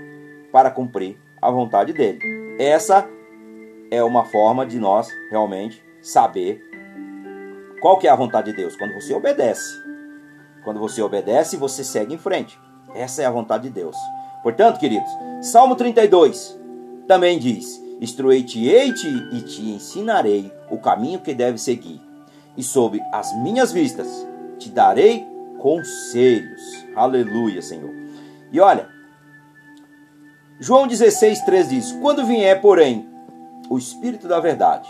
[0.52, 2.20] para cumprir a vontade dele.
[2.58, 3.04] Essa
[3.90, 6.62] é uma forma de nós realmente saber
[7.80, 9.82] qual que é a vontade de Deus quando você obedece.
[10.62, 12.58] Quando você obedece, você segue em frente.
[12.94, 13.96] Essa é a vontade de Deus.
[14.42, 15.10] Portanto, queridos,
[15.42, 16.58] Salmo 32
[17.08, 22.00] também diz: Instruei-te-ei-te e te ensinarei o caminho que deve seguir,
[22.56, 24.26] e sob as minhas vistas
[24.58, 25.26] te darei
[25.58, 26.86] conselhos.
[26.94, 27.92] Aleluia, Senhor.
[28.50, 28.88] E olha,
[30.58, 33.08] João 16, 3 diz: Quando vier, porém,
[33.68, 34.88] o Espírito da Verdade,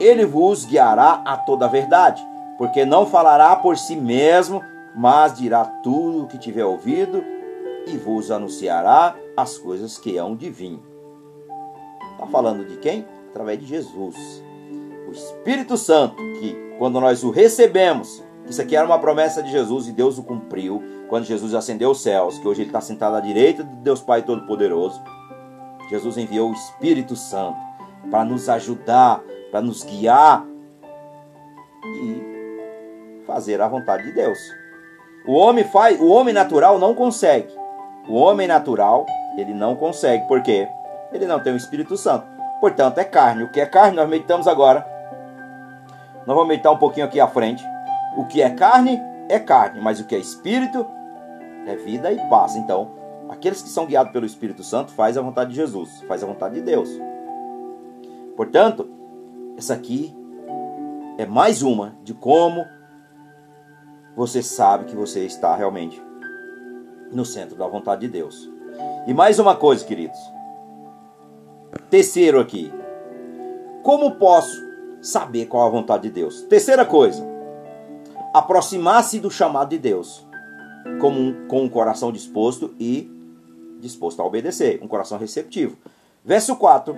[0.00, 4.62] ele vos guiará a toda a verdade, porque não falará por si mesmo,
[4.94, 7.24] mas dirá tudo o que tiver ouvido
[7.86, 10.80] e vos anunciará as coisas que hão de vir.
[12.12, 13.04] Está falando de quem?
[13.30, 14.16] Através de Jesus.
[15.08, 19.88] O Espírito Santo, que quando nós o recebemos, isso aqui era uma promessa de Jesus
[19.88, 23.20] e Deus o cumpriu quando Jesus ascendeu os céus, que hoje ele está sentado à
[23.20, 25.00] direita de Deus Pai Todo-Poderoso.
[25.88, 27.58] Jesus enviou o Espírito Santo
[28.10, 30.44] para nos ajudar, para nos guiar
[31.84, 34.38] e fazer a vontade de Deus.
[35.26, 37.52] O homem faz, o homem natural não consegue.
[38.08, 40.66] O homem natural, ele não consegue, porque
[41.12, 42.26] ele não tem o Espírito Santo.
[42.60, 43.44] Portanto, é carne.
[43.44, 44.86] O que é carne, nós meditamos agora.
[46.26, 47.64] Nós vamos meditar um pouquinho aqui à frente.
[48.16, 50.86] O que é carne é carne, mas o que é espírito
[51.66, 52.56] é vida e paz.
[52.56, 52.90] Então,
[53.28, 56.56] aqueles que são guiados pelo Espírito Santo faz a vontade de Jesus, faz a vontade
[56.56, 56.88] de Deus.
[58.36, 58.88] Portanto,
[59.56, 60.14] essa aqui
[61.18, 62.64] é mais uma de como
[64.16, 66.02] você sabe que você está realmente
[67.10, 68.50] no centro da vontade de Deus.
[69.06, 70.18] E mais uma coisa, queridos.
[71.90, 72.72] Terceiro aqui.
[73.82, 74.56] Como posso
[75.00, 76.42] saber qual a vontade de Deus?
[76.42, 77.31] Terceira coisa.
[78.32, 80.26] Aproximar-se do chamado de Deus
[81.00, 83.10] com um, com um coração disposto e
[83.80, 85.76] disposto a obedecer, um coração receptivo.
[86.24, 86.96] Verso 4,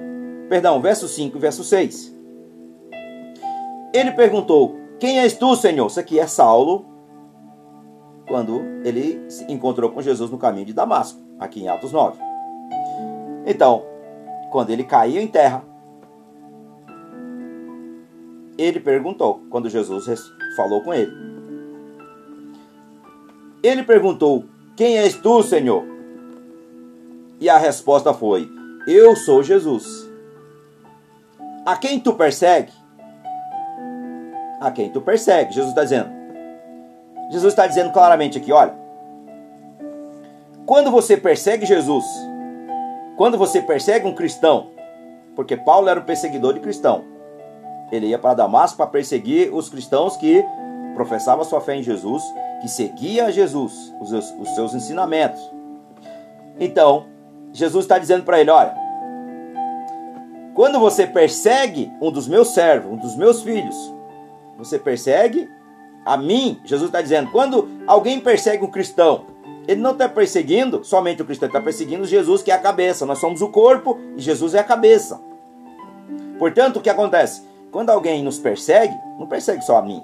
[0.49, 2.15] perdão, verso 5 e verso 6.
[3.93, 5.87] Ele perguntou: Quem és tu, Senhor?
[5.87, 6.85] Isso aqui é Saulo,
[8.29, 12.19] quando ele se encontrou com Jesus no caminho de Damasco, aqui em Atos 9.
[13.47, 13.83] Então,
[14.51, 15.63] quando ele caiu em terra,
[18.57, 20.07] ele perguntou, quando Jesus
[20.57, 21.13] falou com ele.
[23.63, 24.45] Ele perguntou:
[24.77, 25.85] Quem és tu, Senhor?
[27.41, 28.49] E a resposta foi:
[28.87, 30.09] Eu sou Jesus.
[31.65, 32.73] A quem tu persegue?
[34.61, 35.55] A quem tu persegue?
[35.55, 36.11] Jesus está dizendo.
[37.31, 38.85] Jesus está dizendo claramente aqui: olha.
[40.67, 42.07] Quando você persegue Jesus,
[43.19, 44.71] quando você persegue um cristão,
[45.37, 47.05] porque Paulo era um perseguidor de cristão,
[47.95, 50.45] ele ia para Damasco para perseguir os cristãos que
[50.95, 52.23] professavam sua fé em Jesus,
[52.61, 55.41] que seguia Jesus, os os seus ensinamentos.
[56.59, 57.07] Então,
[57.53, 58.75] Jesus está dizendo para ele: olha,
[60.55, 63.77] quando você persegue um dos meus servos, um dos meus filhos,
[64.57, 65.49] você persegue
[66.05, 66.61] a mim.
[66.65, 69.27] Jesus está dizendo: quando alguém persegue um cristão,
[69.67, 73.07] ele não está perseguindo somente o cristão, está perseguindo Jesus, que é a cabeça.
[73.07, 75.21] Nós somos o corpo e Jesus é a cabeça.
[76.39, 77.43] Portanto, o que acontece?
[77.75, 80.01] Quando alguém nos persegue, não persegue só a mim.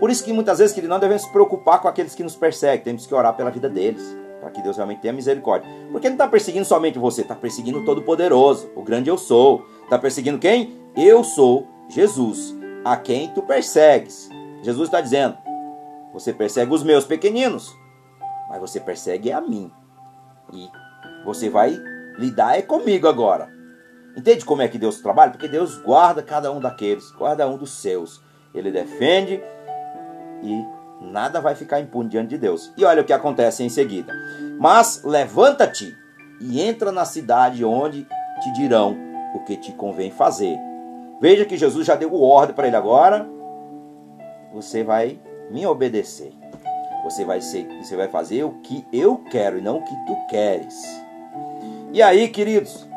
[0.00, 2.82] Por isso que muitas vezes, que não devemos se preocupar com aqueles que nos perseguem.
[2.82, 4.02] Temos que orar pela vida deles
[4.40, 5.70] para que Deus realmente tenha misericórdia.
[5.92, 9.64] Porque não está perseguindo somente você, está perseguindo o Todo-Poderoso, o grande eu sou.
[9.84, 10.76] Está perseguindo quem?
[10.96, 12.52] Eu sou Jesus,
[12.84, 14.28] a quem tu persegues.
[14.64, 15.38] Jesus está dizendo:
[16.12, 17.72] você persegue os meus pequeninos,
[18.48, 19.70] mas você persegue a mim.
[20.52, 20.68] E
[21.24, 21.78] você vai
[22.18, 23.61] lidar é comigo agora.
[24.16, 25.32] Entende como é que Deus trabalha?
[25.32, 28.22] Porque Deus guarda cada um daqueles, guarda um dos seus.
[28.54, 29.42] Ele defende
[30.42, 30.64] e
[31.00, 32.72] nada vai ficar impune diante de Deus.
[32.76, 34.12] E olha o que acontece em seguida.
[34.58, 35.96] Mas levanta-te
[36.40, 38.06] e entra na cidade onde
[38.42, 38.96] te dirão
[39.34, 40.58] o que te convém fazer.
[41.20, 43.26] Veja que Jesus já deu ordem para ele agora.
[44.52, 45.20] Você vai
[45.50, 46.32] me obedecer.
[47.04, 50.16] Você vai ser, você vai fazer o que eu quero e não o que tu
[50.28, 50.82] queres.
[51.92, 52.88] E aí, queridos,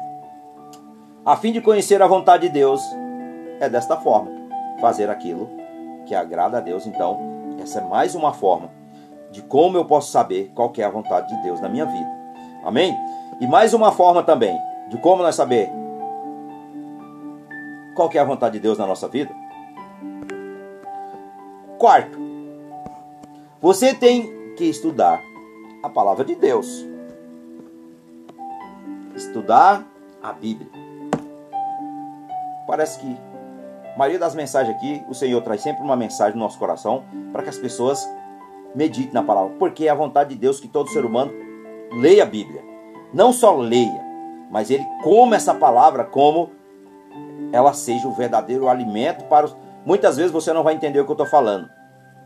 [1.26, 2.82] a fim de conhecer a vontade de Deus,
[3.60, 4.30] é desta forma,
[4.80, 5.50] fazer aquilo
[6.06, 6.86] que agrada a Deus.
[6.86, 7.20] Então,
[7.60, 8.70] essa é mais uma forma
[9.32, 12.10] de como eu posso saber qual é a vontade de Deus na minha vida.
[12.64, 12.96] Amém?
[13.42, 14.56] E mais uma forma também
[14.90, 15.72] de como nós saber
[17.96, 19.34] qual é a vontade de Deus na nossa vida.
[21.80, 22.20] Quarto,
[23.60, 25.20] você tem que estudar
[25.82, 26.86] a palavra de Deus.
[29.16, 29.84] Estudar
[30.22, 30.85] a Bíblia.
[32.68, 33.18] Parece que
[33.96, 37.44] a maioria das mensagens aqui, o Senhor traz sempre uma mensagem no nosso coração para
[37.44, 38.06] que as pessoas
[38.74, 39.56] meditem na palavra.
[39.58, 41.32] Porque é a vontade de Deus que todo ser humano
[41.94, 42.62] leia a Bíblia.
[43.14, 44.04] Não só leia,
[44.52, 46.52] mas ele coma essa palavra como
[47.52, 49.56] ela seja o verdadeiro alimento para os...
[49.86, 51.70] Muitas vezes você não vai entender o que eu estou falando.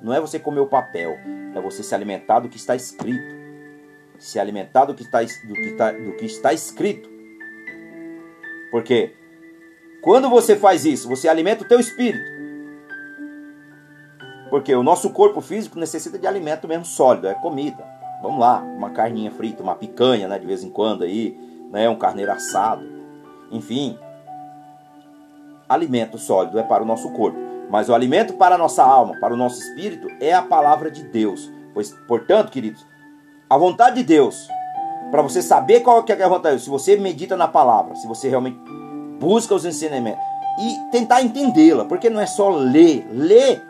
[0.01, 1.11] Não é você comer o papel,
[1.53, 3.37] é você se alimentar do que está escrito.
[4.17, 7.09] Se alimentar do que está, do que está, do que está escrito.
[8.71, 9.13] Porque
[10.01, 12.39] quando você faz isso, você alimenta o teu espírito.
[14.49, 17.85] Porque o nosso corpo físico necessita de alimento mesmo sólido, é comida.
[18.21, 21.37] Vamos lá, uma carninha frita, uma picanha, né, de vez em quando aí,
[21.71, 22.83] né, um carneiro assado.
[23.51, 23.97] Enfim,
[25.67, 27.37] alimento sólido é para o nosso corpo,
[27.69, 31.03] mas o alimento para a nossa alma, para o nosso espírito é a palavra de
[31.03, 31.51] Deus.
[31.73, 32.85] Pois, portanto, queridos,
[33.49, 34.47] a vontade de Deus,
[35.11, 38.07] para você saber qual é a vontade de Deus, se você medita na palavra, se
[38.07, 38.59] você realmente
[39.19, 40.23] busca os ensinamentos
[40.59, 43.07] e tentar entendê-la, porque não é só ler.
[43.11, 43.61] Ler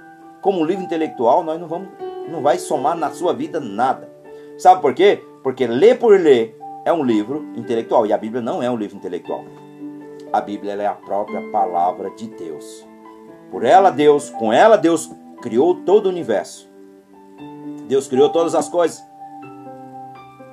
[0.41, 1.89] como livro intelectual, nós não vamos
[2.29, 4.09] não vai somar na sua vida nada.
[4.57, 5.23] Sabe por quê?
[5.43, 8.95] Porque ler por ler é um livro intelectual e a Bíblia não é um livro
[8.95, 9.43] intelectual.
[10.31, 12.87] A Bíblia é a própria palavra de Deus.
[13.49, 15.09] Por ela Deus, com ela Deus
[15.41, 16.69] criou todo o universo.
[17.87, 19.03] Deus criou todas as coisas.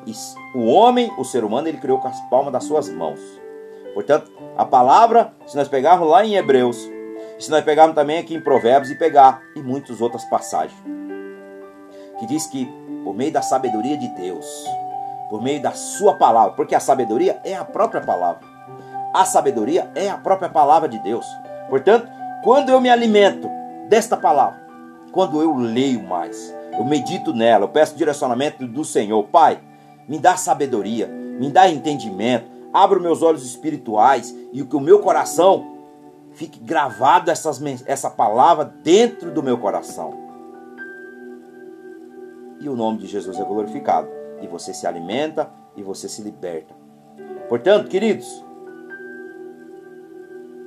[0.07, 0.13] E
[0.57, 3.21] o homem, o ser humano, ele criou com as palmas das suas mãos.
[3.97, 6.77] Portanto, a palavra, se nós pegarmos lá em Hebreus,
[7.39, 10.79] se nós pegarmos também aqui em Provérbios e pegar em muitas outras passagens,
[12.19, 12.71] que diz que
[13.03, 14.45] por meio da sabedoria de Deus,
[15.31, 18.43] por meio da sua palavra, porque a sabedoria é a própria palavra.
[19.15, 21.25] A sabedoria é a própria palavra de Deus.
[21.71, 22.07] Portanto,
[22.45, 23.49] quando eu me alimento
[23.89, 24.61] desta palavra,
[25.11, 29.59] quando eu leio mais, eu medito nela, eu peço direcionamento do Senhor, Pai,
[30.07, 35.77] me dá sabedoria, me dá entendimento, abra meus olhos espirituais e que o meu coração
[36.33, 40.13] fique gravado essas, essa palavra dentro do meu coração.
[42.61, 44.09] E o nome de Jesus é glorificado.
[44.43, 46.75] E você se alimenta e você se liberta.
[47.49, 48.45] Portanto, queridos,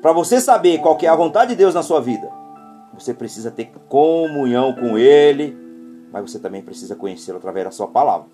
[0.01, 2.27] para você saber qual é a vontade de Deus na sua vida,
[2.91, 5.55] você precisa ter comunhão com Ele,
[6.11, 8.27] mas você também precisa conhecê-lo através da sua palavra.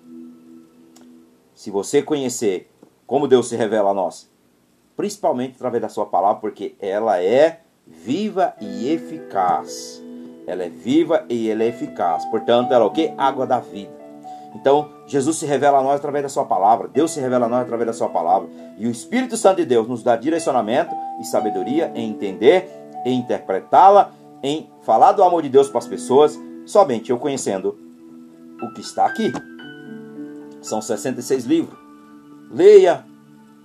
[1.54, 2.70] Se você conhecer
[3.06, 4.28] como Deus se revela a nós,
[4.96, 10.02] principalmente através da sua palavra, porque ela é viva e eficaz.
[10.46, 12.24] Ela é viva e ela é eficaz.
[12.26, 13.12] Portanto, ela é o que?
[13.16, 13.94] Água da vida.
[14.54, 17.62] Então, Jesus se revela a nós através da sua palavra, Deus se revela a nós
[17.62, 21.92] através da sua palavra, e o Espírito Santo de Deus nos dá direcionamento e sabedoria
[21.94, 22.66] em entender,
[23.04, 27.78] em interpretá-la, em falar do amor de Deus para as pessoas, somente eu conhecendo
[28.62, 29.30] o que está aqui.
[30.62, 31.85] São 66 livros.
[32.50, 33.04] Leia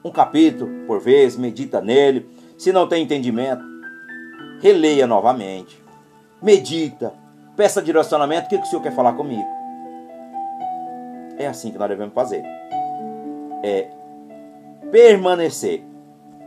[0.04, 2.28] um capítulo por vez, medita nele.
[2.58, 3.64] Se não tem entendimento,
[4.62, 5.82] releia novamente.
[6.42, 7.14] Medita,
[7.56, 8.48] peça direcionamento.
[8.48, 9.48] O que, que o Senhor quer falar comigo?
[11.38, 12.44] É assim que nós devemos fazer.
[13.64, 13.90] É
[14.92, 15.84] permanecer.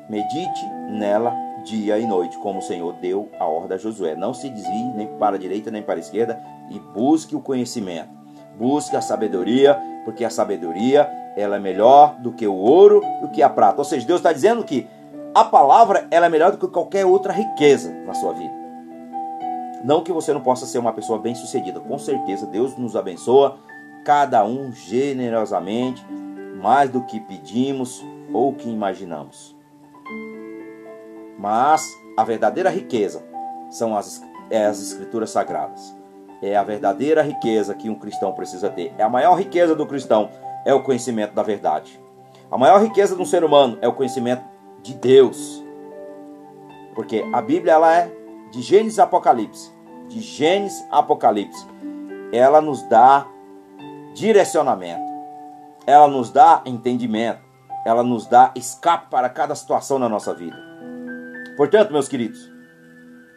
[0.09, 4.15] Medite nela dia e noite, como o Senhor deu a ordem a Josué.
[4.15, 8.11] Não se desvie nem para a direita nem para a esquerda e busque o conhecimento.
[8.59, 13.43] Busque a sabedoria, porque a sabedoria ela é melhor do que o ouro, do que
[13.43, 13.79] a prata.
[13.79, 14.87] Ou seja, Deus está dizendo que
[15.35, 18.55] a palavra ela é melhor do que qualquer outra riqueza na sua vida.
[19.85, 23.59] Não que você não possa ser uma pessoa bem-sucedida, com certeza Deus nos abençoa,
[24.05, 26.07] cada um generosamente,
[26.63, 29.55] mais do que pedimos ou que imaginamos.
[31.39, 31.83] Mas
[32.17, 33.23] a verdadeira riqueza
[33.71, 35.95] são as, é as escrituras sagradas.
[36.41, 38.95] É a verdadeira riqueza que um cristão precisa ter.
[38.97, 40.31] É a maior riqueza do cristão
[40.65, 42.01] é o conhecimento da verdade.
[42.51, 44.45] A maior riqueza de um ser humano é o conhecimento
[44.83, 45.63] de Deus.
[46.95, 48.11] Porque a Bíblia ela é
[48.53, 49.73] de Gênesis a Apocalipse.
[50.09, 51.67] De Gênesis a Apocalipse.
[52.33, 53.27] Ela nos dá
[54.15, 55.03] direcionamento.
[55.87, 57.41] Ela nos dá entendimento.
[57.85, 60.57] Ela nos dá escape para cada situação na nossa vida.
[61.57, 62.51] Portanto, meus queridos,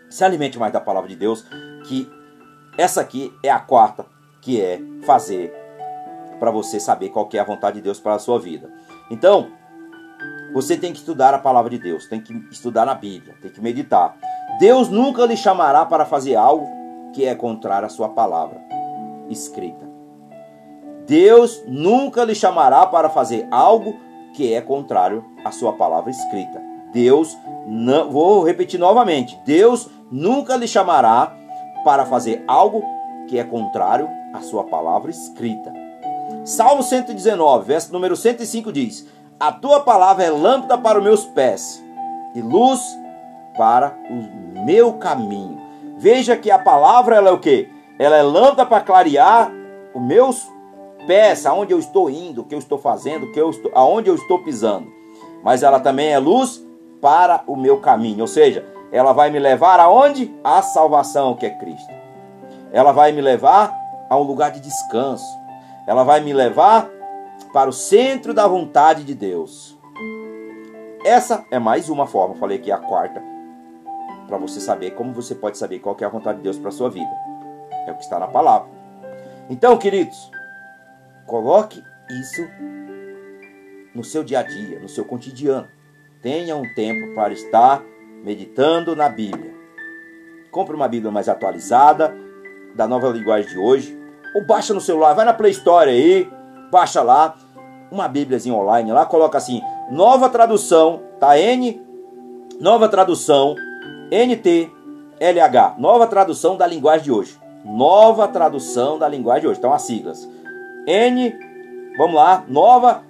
[0.09, 1.45] se alimente mais da palavra de Deus,
[1.87, 2.09] que
[2.77, 4.05] essa aqui é a quarta,
[4.41, 5.53] que é fazer
[6.39, 8.71] para você saber qual é a vontade de Deus para a sua vida.
[9.09, 9.47] Então,
[10.53, 13.61] você tem que estudar a palavra de Deus, tem que estudar na Bíblia, tem que
[13.61, 14.17] meditar.
[14.59, 16.67] Deus nunca lhe chamará para fazer algo
[17.13, 18.59] que é contrário à sua palavra
[19.29, 19.87] escrita.
[21.05, 23.95] Deus nunca lhe chamará para fazer algo
[24.33, 26.61] que é contrário à sua palavra escrita.
[26.91, 31.35] Deus não, vou repetir novamente, Deus nunca lhe chamará
[31.83, 32.83] para fazer algo
[33.27, 35.86] que é contrário à sua palavra escrita.
[36.47, 39.05] Salmo 119, verso número 105 diz:
[39.37, 41.83] A tua palavra é lâmpada para os meus pés
[42.33, 42.79] e luz
[43.57, 45.59] para o meu caminho.
[45.97, 47.67] Veja que a palavra ela é o que?
[47.99, 49.51] Ela é lâmpada para clarear
[49.93, 50.49] os meus
[51.05, 54.15] pés, aonde eu estou indo, o que eu estou fazendo, que eu estou, aonde eu
[54.15, 54.87] estou pisando.
[55.43, 56.65] Mas ela também é luz
[57.01, 60.33] para o meu caminho, ou seja, ela vai me levar aonde?
[60.45, 61.93] A salvação que é Cristo.
[62.71, 63.77] Ela vai me levar
[64.09, 65.45] a um lugar de descanso.
[65.87, 66.91] Ela vai me levar
[67.53, 69.77] para o centro da vontade de Deus.
[71.05, 73.23] Essa é mais uma forma, falei é a quarta,
[74.27, 76.89] para você saber como você pode saber qual é a vontade de Deus para sua
[76.89, 77.09] vida.
[77.87, 78.67] É o que está na palavra.
[79.49, 80.29] Então, queridos,
[81.25, 82.45] coloque isso
[83.95, 85.67] no seu dia a dia, no seu cotidiano.
[86.21, 87.81] Tenha um tempo para estar
[88.23, 89.55] meditando na Bíblia.
[90.51, 92.13] Compre uma Bíblia mais atualizada,
[92.75, 93.97] da nova linguagem de hoje,
[94.35, 96.29] ou baixa no celular, vai na Play Store aí,
[96.71, 97.35] baixa lá,
[97.91, 101.37] uma Bíbliazinha online lá, coloca assim, nova tradução, tá?
[101.39, 101.81] N,
[102.59, 103.55] nova tradução,
[104.11, 104.71] NT,
[105.19, 107.37] LH, nova tradução da linguagem de hoje.
[107.65, 110.27] Nova tradução da linguagem de hoje, então as siglas.
[110.85, 111.35] N,
[111.97, 113.03] vamos lá, nova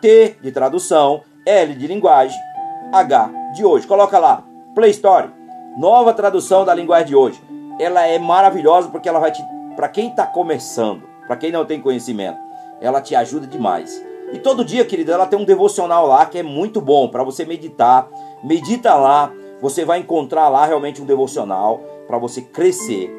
[0.00, 2.38] T de tradução, L de linguagem,
[2.92, 3.86] H de hoje.
[3.86, 4.44] Coloca lá,
[4.74, 5.30] Play Store,
[5.76, 7.40] nova tradução da linguagem de hoje.
[7.80, 9.42] ela é maravilhosa porque ela vai te,
[9.76, 12.38] para quem está começando, para quem não tem conhecimento,
[12.80, 14.04] ela te ajuda demais.
[14.32, 17.44] E todo dia, querido, ela tem um devocional lá que é muito bom para você
[17.44, 18.08] meditar.
[18.42, 23.10] Medita lá, você vai encontrar lá realmente um devocional para você crescer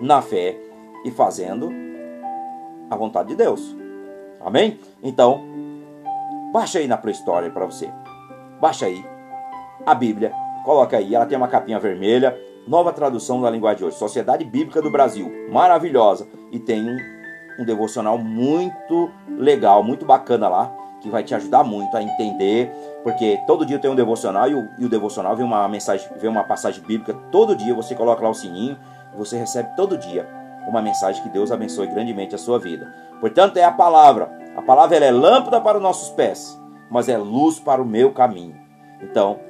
[0.00, 0.56] na fé
[1.04, 1.70] e fazendo
[2.90, 3.76] a vontade de Deus.
[4.40, 4.78] Amém?
[5.02, 5.42] Então,
[6.52, 7.90] baixa aí na Play Store para você.
[8.60, 9.04] Baixa aí
[9.84, 10.32] a Bíblia,
[10.64, 12.36] coloca aí, ela tem uma capinha vermelha,
[12.66, 16.96] nova tradução da linguagem de hoje, Sociedade Bíblica do Brasil, maravilhosa e tem um,
[17.62, 22.70] um devocional muito legal, muito bacana lá, que vai te ajudar muito a entender,
[23.02, 26.30] porque todo dia tem um devocional e o, e o devocional vem uma mensagem, vem
[26.30, 28.78] uma passagem bíblica todo dia, você coloca lá o sininho,
[29.16, 30.28] você recebe todo dia
[30.68, 32.86] uma mensagem que Deus abençoe grandemente a sua vida.
[33.20, 34.30] Portanto, é a palavra.
[34.56, 38.54] A palavra é lâmpada para os nossos pés, mas é luz para o meu caminho.
[39.00, 39.40] Então,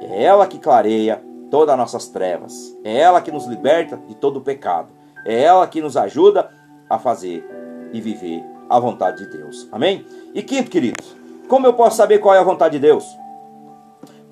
[0.00, 1.20] é ela que clareia
[1.56, 2.76] todas as nossas trevas.
[2.84, 4.92] É ela que nos liberta de todo o pecado.
[5.24, 6.50] É ela que nos ajuda
[6.86, 7.48] a fazer
[7.94, 9.66] e viver a vontade de Deus.
[9.72, 10.04] Amém?
[10.34, 11.16] E quinto, queridos,
[11.48, 13.06] como eu posso saber qual é a vontade de Deus?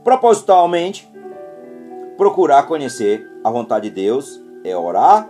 [0.04, 1.10] Propositalmente,
[2.18, 5.26] procurar conhecer a vontade de Deus é orar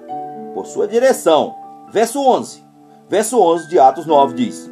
[0.52, 1.54] por sua direção.
[1.92, 2.60] Verso 11.
[3.08, 4.68] Verso 11 de Atos 9 diz: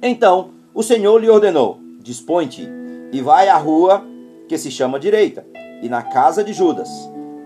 [0.00, 2.68] Então o Senhor lhe ordenou: Dispõe-te
[3.10, 4.04] e vai à rua
[4.48, 5.44] que se chama Direita,
[5.82, 6.88] e na casa de Judas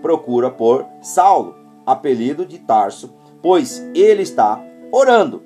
[0.01, 1.55] procura por Saulo,
[1.85, 4.61] apelido de Tarso, pois ele está
[4.91, 5.41] orando.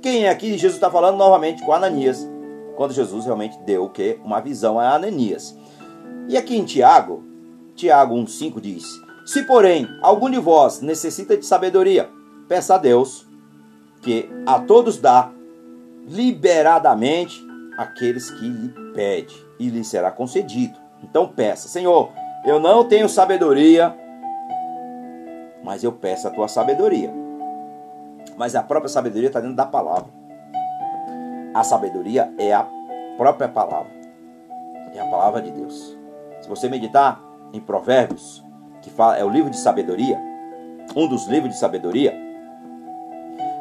[0.00, 0.56] Quem é aqui?
[0.56, 2.26] Jesus está falando novamente com Ananias,
[2.74, 4.18] quando Jesus realmente deu o que?
[4.24, 5.56] Uma visão a Ananias.
[6.28, 7.22] E aqui em Tiago,
[7.74, 8.84] Tiago 1,5 diz:
[9.24, 12.08] Se, porém, algum de vós necessita de sabedoria,
[12.48, 13.26] peça a Deus,
[14.02, 15.30] que a todos dá
[16.06, 17.44] liberadamente
[17.76, 20.85] aqueles que lhe pede, e lhe será concedido.
[21.02, 22.10] Então peça, Senhor,
[22.44, 23.94] eu não tenho sabedoria,
[25.62, 27.12] mas eu peço a tua sabedoria.
[28.36, 30.08] Mas a própria sabedoria está dentro da palavra.
[31.54, 32.66] A sabedoria é a
[33.16, 33.90] própria palavra.
[34.94, 35.96] É a palavra de Deus.
[36.40, 37.20] Se você meditar
[37.52, 38.44] em Provérbios,
[38.82, 40.20] que fala, é o livro de sabedoria,
[40.94, 42.14] um dos livros de sabedoria,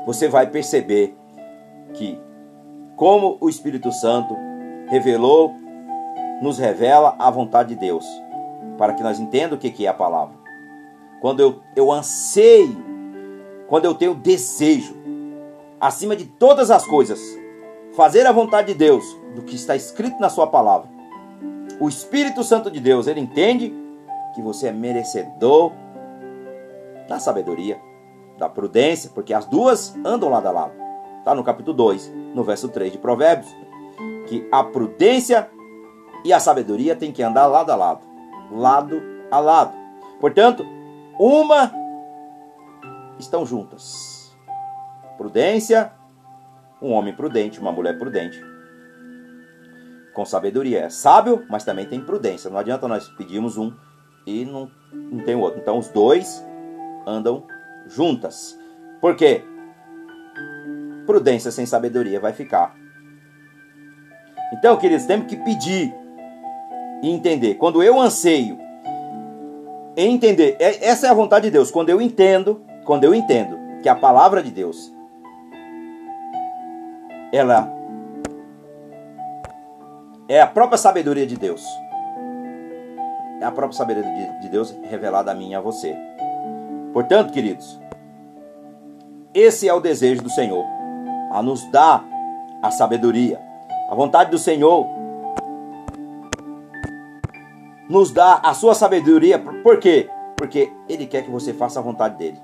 [0.06, 1.18] você vai perceber
[1.94, 2.20] que
[2.96, 4.36] como o Espírito Santo
[4.88, 5.54] revelou,
[6.42, 8.06] nos revela a vontade de Deus,
[8.78, 10.36] para que nós entendamos o que é a palavra.
[11.22, 12.84] Quando eu, eu anseio,
[13.68, 14.96] quando eu tenho desejo,
[15.80, 17.20] acima de todas as coisas,
[17.96, 20.90] fazer a vontade de Deus, do que está escrito na Sua palavra,
[21.80, 23.74] o Espírito Santo de Deus, ele entende
[24.34, 25.72] que você é merecedor
[27.08, 27.80] da sabedoria,
[28.38, 30.74] da prudência, porque as duas andam lado a lado.
[31.20, 33.54] Está no capítulo 2, no verso 3 de Provérbios,
[34.28, 35.50] que a prudência
[36.26, 38.02] e a sabedoria têm que andar lado a lado,
[38.52, 39.00] lado
[39.30, 39.74] a lado.
[40.20, 40.66] Portanto,
[41.20, 41.72] uma
[43.20, 44.36] estão juntas.
[45.20, 45.94] Prudência,
[46.82, 48.44] um homem prudente, uma mulher prudente.
[50.16, 50.80] Com sabedoria.
[50.80, 52.50] É sábio, mas também tem prudência.
[52.50, 53.72] Não adianta nós pedirmos um
[54.26, 55.60] e não, não tem o outro.
[55.60, 56.44] Então os dois
[57.06, 57.46] andam
[57.86, 58.60] juntas.
[59.00, 59.44] Por quê?
[61.06, 62.76] Prudência sem sabedoria vai ficar.
[64.54, 65.94] Então, queridos, temos que pedir
[67.02, 67.56] e entender.
[67.56, 68.58] Quando eu anseio
[69.96, 71.72] entender, é, essa é a vontade de Deus.
[71.72, 74.94] Quando eu entendo, quando eu entendo que a palavra de Deus
[77.32, 77.72] ela
[80.28, 81.64] é a própria sabedoria de Deus.
[83.42, 85.96] É a própria sabedoria de Deus revelada a mim e a você.
[86.94, 87.80] Portanto, queridos,
[89.34, 90.66] esse é o desejo do Senhor,
[91.32, 92.04] a nos dar
[92.64, 93.40] a sabedoria.
[93.90, 94.88] A vontade do Senhor
[97.90, 99.40] nos dá a sua sabedoria.
[99.40, 100.10] Por quê?
[100.36, 102.40] Porque Ele quer que você faça a vontade dele.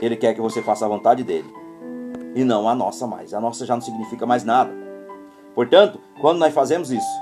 [0.00, 1.52] Ele quer que você faça a vontade dele.
[2.34, 3.32] E não a nossa mais.
[3.32, 4.72] A nossa já não significa mais nada.
[5.54, 7.20] Portanto, quando nós fazemos isso,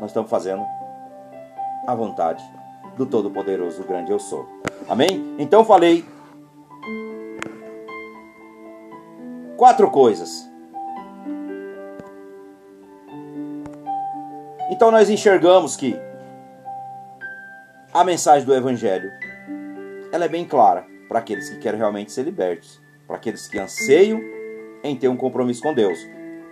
[0.00, 0.64] nós estamos fazendo
[1.86, 2.42] a vontade
[2.96, 4.48] do Todo-Poderoso, grande eu sou.
[4.88, 5.36] Amém?
[5.38, 6.04] Então falei
[9.56, 10.48] quatro coisas
[14.78, 15.98] Então nós enxergamos que
[17.92, 19.10] a mensagem do Evangelho
[20.12, 24.20] ela é bem clara para aqueles que querem realmente ser libertos, para aqueles que anseiam
[24.84, 25.98] em ter um compromisso com Deus.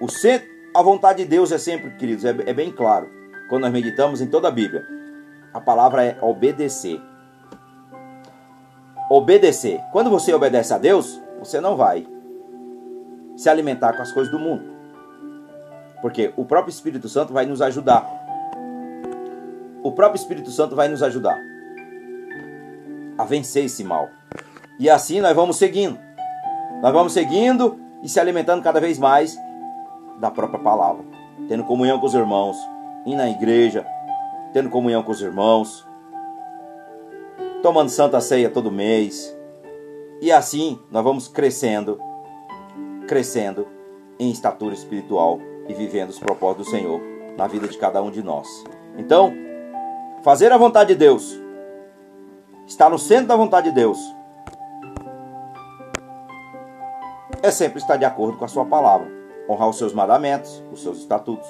[0.00, 0.08] O
[0.76, 3.08] a vontade de Deus é sempre, queridos, é, é bem claro.
[3.48, 4.84] Quando nós meditamos em toda a Bíblia,
[5.54, 7.00] a palavra é obedecer.
[9.08, 9.80] Obedecer.
[9.92, 12.04] Quando você obedece a Deus, você não vai
[13.36, 14.74] se alimentar com as coisas do mundo.
[16.00, 18.15] Porque o próprio Espírito Santo vai nos ajudar.
[19.86, 21.38] O próprio Espírito Santo vai nos ajudar
[23.16, 24.08] a vencer esse mal.
[24.80, 25.98] E assim nós vamos seguindo.
[26.82, 29.38] Nós vamos seguindo e se alimentando cada vez mais
[30.18, 31.04] da própria palavra,
[31.48, 32.56] tendo comunhão com os irmãos,
[33.06, 33.86] indo na igreja,
[34.52, 35.86] tendo comunhão com os irmãos,
[37.62, 39.36] tomando santa ceia todo mês.
[40.20, 41.98] E assim nós vamos crescendo,
[43.06, 43.68] crescendo
[44.18, 47.00] em estatura espiritual e vivendo os propósitos do Senhor
[47.36, 48.48] na vida de cada um de nós.
[48.98, 49.45] Então,
[50.26, 51.40] fazer a vontade de Deus,
[52.66, 53.96] estar no centro da vontade de Deus,
[57.40, 59.06] é sempre estar de acordo com a sua palavra,
[59.48, 61.46] honrar os seus mandamentos, os seus estatutos.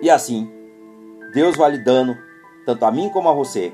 [0.00, 0.50] E assim,
[1.34, 2.16] Deus vai lhe dando,
[2.64, 3.70] tanto a mim como a você,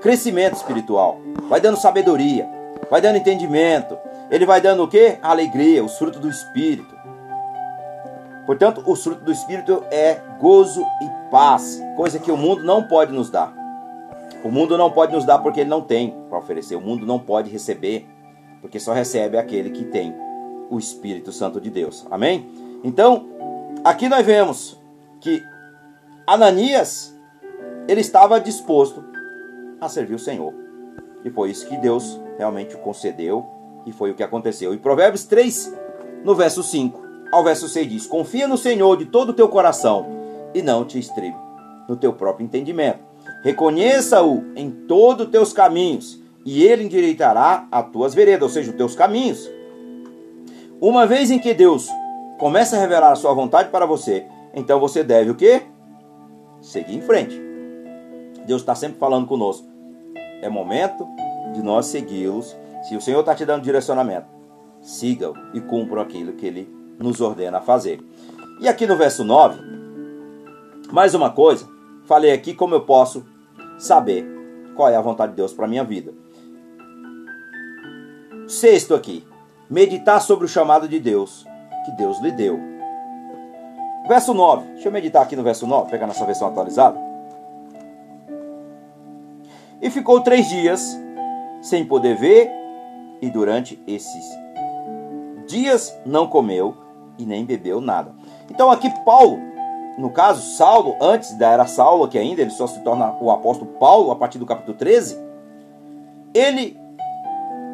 [0.00, 1.18] crescimento espiritual,
[1.48, 2.48] vai dando sabedoria,
[2.88, 3.98] vai dando entendimento,
[4.30, 5.18] ele vai dando o que?
[5.20, 6.94] Alegria, os frutos do Espírito.
[8.46, 13.12] Portanto, o fruto do Espírito é gozo e paz, coisa que o mundo não pode
[13.12, 13.54] nos dar.
[14.44, 16.74] O mundo não pode nos dar porque ele não tem para oferecer.
[16.76, 18.06] O mundo não pode receber
[18.60, 20.14] porque só recebe aquele que tem
[20.70, 22.06] o Espírito Santo de Deus.
[22.10, 22.46] Amém?
[22.82, 23.28] Então,
[23.84, 24.80] aqui nós vemos
[25.20, 25.42] que
[26.26, 27.16] Ananias
[27.88, 29.04] ele estava disposto
[29.80, 30.54] a servir o Senhor.
[31.24, 33.46] E foi isso que Deus realmente o concedeu
[33.84, 34.72] e foi o que aconteceu.
[34.72, 35.74] Em Provérbios 3,
[36.24, 40.19] no verso 5 ao verso 6 diz: Confia no Senhor de todo o teu coração
[40.54, 41.36] e não te estribe
[41.88, 43.00] no teu próprio entendimento.
[43.42, 48.76] Reconheça-o em todos os teus caminhos e ele endireitará as tuas veredas, ou seja, os
[48.76, 49.50] teus caminhos.
[50.80, 51.88] Uma vez em que Deus
[52.38, 54.24] começa a revelar a sua vontade para você,
[54.54, 55.62] então você deve o quê?
[56.60, 57.40] Seguir em frente.
[58.46, 59.66] Deus está sempre falando conosco.
[60.42, 61.06] É momento
[61.52, 62.56] de nós segui-los.
[62.82, 64.26] Se o Senhor está te dando direcionamento,
[64.80, 68.00] siga-o e cumpra aquilo que ele nos ordena a fazer.
[68.60, 69.58] E aqui no verso 9,
[70.92, 71.68] mais uma coisa,
[72.04, 73.24] falei aqui como eu posso
[73.78, 74.26] saber
[74.74, 76.12] qual é a vontade de Deus para minha vida.
[78.48, 79.24] Sexto aqui,
[79.68, 81.46] meditar sobre o chamado de Deus
[81.84, 82.58] que Deus lhe deu.
[84.08, 86.98] Verso 9, deixa eu meditar aqui no verso 9, pegar nessa versão atualizada.
[89.80, 90.98] E ficou três dias
[91.62, 92.50] sem poder ver,
[93.22, 94.24] e durante esses
[95.46, 96.76] dias não comeu
[97.18, 98.14] e nem bebeu nada.
[98.50, 99.38] Então aqui Paulo,
[100.00, 103.72] no caso Saulo, antes da era Saulo que ainda, ele só se torna o apóstolo
[103.72, 105.18] Paulo a partir do capítulo 13,
[106.32, 106.78] ele,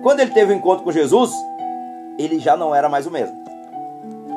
[0.03, 1.33] quando ele teve o um encontro com Jesus,
[2.18, 3.37] ele já não era mais o mesmo.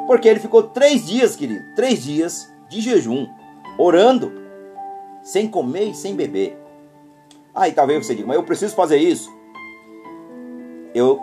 [0.05, 3.27] Porque ele ficou três dias, querido, três dias de jejum,
[3.77, 4.31] orando,
[5.23, 6.57] sem comer e sem beber.
[7.55, 9.29] Aí talvez você diga, mas eu preciso fazer isso.
[10.93, 11.19] Eu,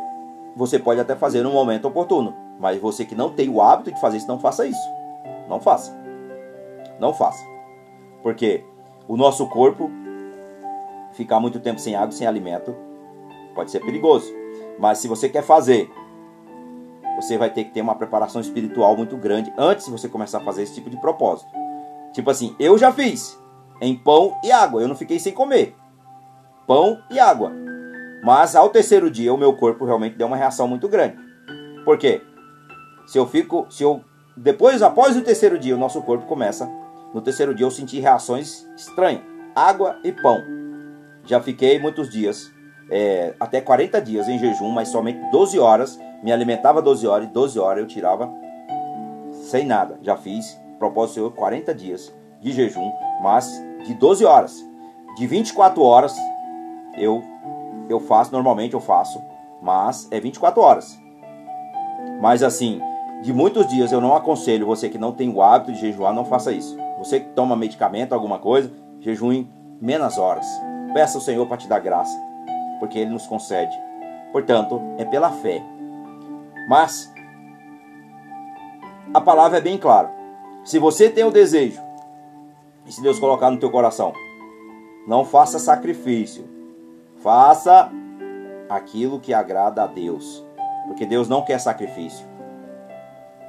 [0.57, 2.35] você pode até fazer no momento oportuno.
[2.59, 4.89] Mas você que não tem o hábito de fazer isso, não faça isso.
[5.49, 6.06] Não faça.
[7.01, 7.45] Não faça.
[8.23, 8.65] Porque
[9.09, 9.91] o nosso corpo
[11.13, 12.75] ficar muito tempo sem água, sem alimento,
[13.55, 14.33] pode ser perigoso.
[14.79, 15.91] Mas se você quer fazer,
[17.17, 20.45] você vai ter que ter uma preparação espiritual muito grande antes de você começar a
[20.45, 21.51] fazer esse tipo de propósito.
[22.13, 23.39] Tipo assim, eu já fiz
[23.81, 25.75] em pão e água, eu não fiquei sem comer.
[26.67, 27.53] Pão e água.
[28.23, 31.17] Mas ao terceiro dia, o meu corpo realmente deu uma reação muito grande.
[31.85, 32.21] Por quê?
[33.07, 34.03] Se eu fico, se eu
[34.37, 36.69] depois após o terceiro dia, o nosso corpo começa.
[37.15, 39.23] No terceiro dia eu senti reações estranhas,
[39.55, 40.43] água e pão.
[41.25, 42.53] Já fiquei muitos dias,
[42.91, 45.99] é, até 40 dias em jejum, mas somente 12 horas.
[46.23, 48.33] Me alimentava 12 horas e 12 horas eu tirava
[49.33, 49.99] sem nada.
[50.03, 52.93] Já fiz, propósito 40 dias de jejum,
[53.23, 53.51] mas
[53.85, 54.65] de 12 horas.
[55.17, 56.15] De 24 horas
[56.97, 57.23] eu
[57.89, 59.23] eu faço, normalmente eu faço,
[59.63, 60.99] mas é 24 horas.
[62.21, 62.81] Mas assim,
[63.23, 66.25] de muitos dias eu não aconselho você que não tem o hábito de jejuar, não
[66.25, 66.77] faça isso.
[67.07, 69.49] Você que toma medicamento, alguma coisa, jejue
[69.81, 70.45] menos horas.
[70.93, 72.19] Peça ao Senhor para te dar graça,
[72.81, 73.79] porque Ele nos concede.
[74.33, 75.63] Portanto, é pela fé.
[76.69, 77.15] Mas
[79.15, 80.13] a palavra é bem clara.
[80.65, 81.81] Se você tem o desejo,
[82.85, 84.13] e se Deus colocar no teu coração,
[85.07, 86.45] não faça sacrifício.
[87.23, 87.89] Faça
[88.69, 90.45] aquilo que agrada a Deus.
[90.89, 92.27] Porque Deus não quer sacrifício.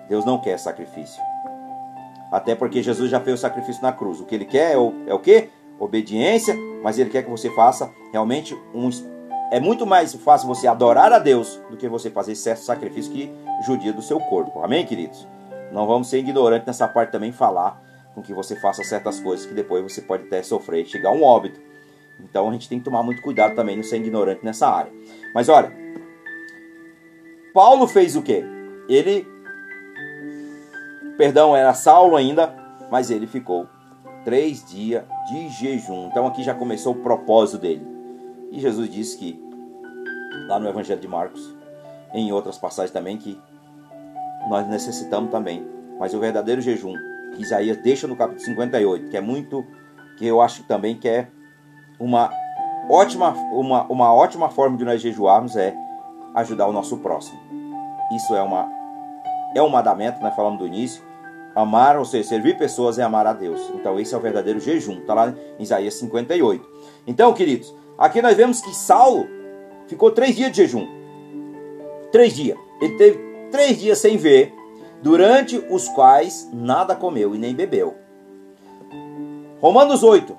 [0.08, 1.20] Deus não quer sacrifício.
[2.32, 4.20] Até porque Jesus já fez o sacrifício na cruz.
[4.20, 5.50] O que ele quer é o, é o quê?
[5.80, 8.90] Obediência, mas ele quer que você faça realmente um.
[9.52, 13.32] É muito mais fácil você adorar a Deus do que você fazer certo sacrifício que
[13.66, 14.62] judia do seu corpo.
[14.62, 15.26] Amém, queridos?
[15.72, 17.82] Não vamos ser ignorantes nessa parte também, falar
[18.14, 21.24] com que você faça certas coisas que depois você pode até sofrer, chegar a um
[21.24, 21.60] óbito.
[22.20, 24.92] Então a gente tem que tomar muito cuidado também, não ser ignorante nessa área.
[25.36, 25.72] Mas olha,
[27.54, 28.44] Paulo fez o quê?
[28.90, 29.28] Ele,
[31.18, 32.54] perdão, era Saulo ainda,
[32.92, 33.68] mas ele ficou
[34.24, 36.08] três dias de jejum.
[36.08, 37.86] Então aqui já começou o propósito dele.
[38.52, 39.42] E Jesus disse que,
[40.48, 41.56] lá no Evangelho de Marcos,
[42.14, 43.40] em outras passagens também, que
[44.50, 45.66] nós necessitamos também.
[46.00, 46.94] Mas o verdadeiro jejum,
[47.34, 49.66] que Isaías deixa no capítulo 58, que é muito,
[50.18, 51.28] que eu acho também que é
[52.00, 52.30] uma
[52.90, 55.76] ótima, uma, uma ótima forma de nós jejuarmos é
[56.36, 57.40] ajudar o nosso próximo.
[58.16, 58.78] Isso é uma
[59.56, 61.04] é um mandamento, nós falamos do início.
[61.58, 63.60] Amar, ou seja, servir pessoas é amar a Deus.
[63.74, 65.00] Então esse é o verdadeiro jejum.
[65.00, 66.64] Está lá em Isaías 58.
[67.08, 69.28] Então, queridos, aqui nós vemos que Saulo
[69.88, 70.88] ficou três dias de jejum.
[72.12, 72.56] Três dias.
[72.80, 74.54] Ele teve três dias sem ver,
[75.02, 77.96] durante os quais nada comeu e nem bebeu.
[79.60, 80.38] Romanos 8,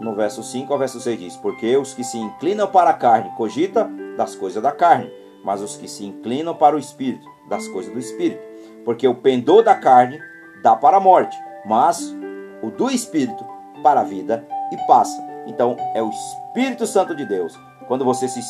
[0.00, 3.30] no verso 5 ao verso 6 diz: Porque os que se inclinam para a carne
[3.36, 3.86] cogita
[4.16, 5.12] das coisas da carne,
[5.44, 8.40] mas os que se inclinam para o espírito, das coisas do espírito.
[8.82, 10.18] Porque o pendor da carne
[10.64, 12.16] dá para a morte, mas
[12.62, 13.44] o do espírito
[13.82, 15.22] para a vida e passa.
[15.46, 17.54] Então é o Espírito Santo de Deus.
[17.86, 18.40] Quando você se,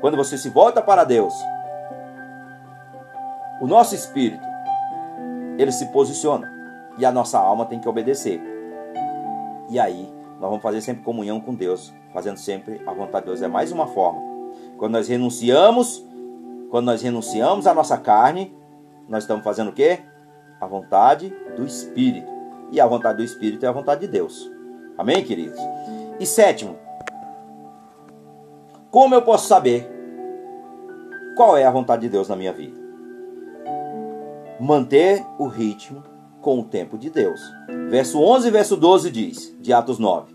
[0.00, 1.34] quando você se volta para Deus,
[3.60, 4.46] o nosso espírito
[5.58, 6.48] ele se posiciona
[6.96, 8.40] e a nossa alma tem que obedecer.
[9.68, 10.08] E aí
[10.40, 13.42] nós vamos fazer sempre comunhão com Deus, fazendo sempre a vontade de Deus.
[13.42, 14.22] É mais uma forma.
[14.78, 16.06] Quando nós renunciamos,
[16.70, 18.56] quando nós renunciamos à nossa carne,
[19.08, 20.04] nós estamos fazendo o quê?
[20.64, 22.32] A vontade do Espírito.
[22.72, 24.50] E a vontade do Espírito é a vontade de Deus.
[24.96, 25.60] Amém, queridos?
[26.18, 26.78] E sétimo,
[28.90, 29.86] como eu posso saber
[31.36, 32.80] qual é a vontade de Deus na minha vida?
[34.58, 36.02] Manter o ritmo
[36.40, 37.42] com o tempo de Deus.
[37.90, 40.34] Verso 11 e verso 12 diz, de Atos 9.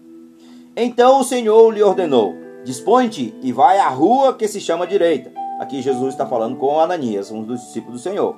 [0.76, 5.32] Então o Senhor lhe ordenou: Dispõe-te e vai à rua que se chama direita.
[5.60, 8.38] Aqui Jesus está falando com Ananias, um dos discípulos do Senhor.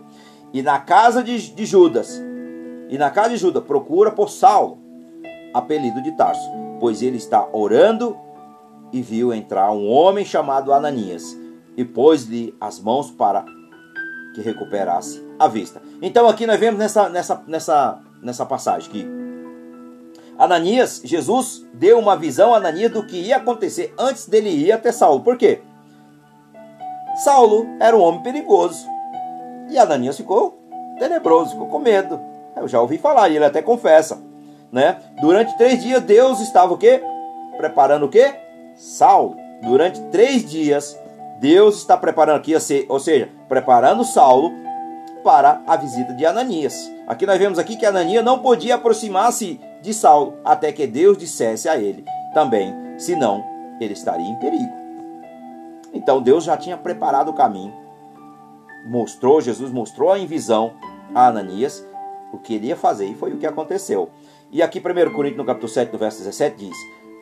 [0.53, 2.21] E na casa de, de Judas,
[2.89, 4.77] e na casa de Judas, procura por Saulo,
[5.53, 6.49] apelido de Tarso,
[6.79, 8.17] pois ele está orando
[8.91, 11.37] e viu entrar um homem chamado Ananias
[11.77, 13.45] e pôs-lhe as mãos para
[14.35, 15.81] que recuperasse a vista.
[16.01, 19.21] Então aqui nós vemos nessa, nessa, nessa, nessa passagem que
[20.37, 24.91] Ananias, Jesus deu uma visão a Ananias do que ia acontecer antes dele ir até
[24.91, 25.21] Saulo.
[25.21, 25.61] Por quê?
[27.23, 28.85] Saulo era um homem perigoso.
[29.72, 30.59] E Ananias ficou
[30.99, 32.19] tenebroso, ficou com medo.
[32.55, 34.22] Eu já ouvi falar, e ele até confessa.
[34.72, 34.97] Né?
[35.22, 37.01] Durante três dias, Deus estava o quê?
[37.57, 38.36] Preparando o quê?
[38.76, 39.38] Saulo.
[39.63, 40.99] Durante três dias,
[41.39, 42.53] Deus está preparando aqui,
[42.89, 44.51] ou seja, preparando Saulo
[45.24, 46.91] para a visita de Ananias.
[47.07, 51.69] Aqui nós vemos aqui que Ananias não podia aproximar-se de Saulo até que Deus dissesse
[51.69, 53.43] a ele também, senão
[53.80, 54.72] ele estaria em perigo.
[55.93, 57.74] Então Deus já tinha preparado o caminho,
[58.86, 60.73] mostrou, Jesus mostrou em visão
[61.13, 61.86] a Ananias
[62.32, 64.09] o que ele ia fazer e foi o que aconteceu.
[64.51, 66.77] E aqui 1 Coríntios no capítulo 7, no verso 17 diz: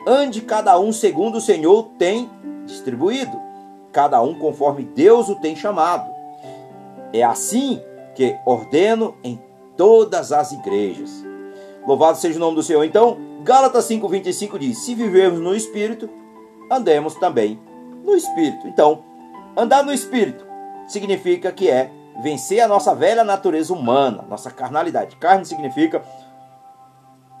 [0.06, 2.30] Ande cada um segundo o Senhor tem
[2.64, 3.38] distribuído,
[3.92, 6.10] cada um conforme Deus o tem chamado.
[7.12, 7.80] É assim
[8.14, 9.40] que ordeno em
[9.76, 11.24] todas as igrejas.
[11.86, 12.84] Louvado seja o nome do Senhor.
[12.84, 16.08] Então, Gálatas 5:25 diz: Se vivermos no espírito,
[16.70, 17.58] andemos também
[18.04, 18.66] no espírito.
[18.66, 19.02] Então,
[19.56, 20.49] andar no espírito
[20.90, 21.90] significa que é
[22.22, 25.16] vencer a nossa velha natureza humana, nossa carnalidade.
[25.16, 26.02] Carne significa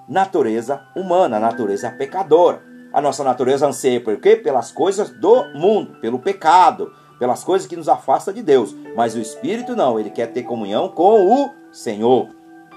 [0.08, 2.62] natureza humana, natureza pecadora.
[2.92, 4.36] A nossa natureza anseia por quê?
[4.36, 8.74] Pelas coisas do mundo, pelo pecado, pelas coisas que nos afastam de Deus.
[8.96, 12.28] Mas o espírito não, ele quer ter comunhão com o Senhor.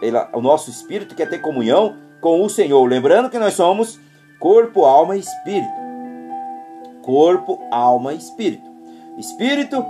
[0.01, 2.85] Ele, o nosso espírito quer ter comunhão com o Senhor.
[2.85, 3.99] Lembrando que nós somos
[4.39, 5.83] corpo, alma e espírito
[7.03, 8.69] corpo, alma e espírito.
[9.17, 9.85] Espírito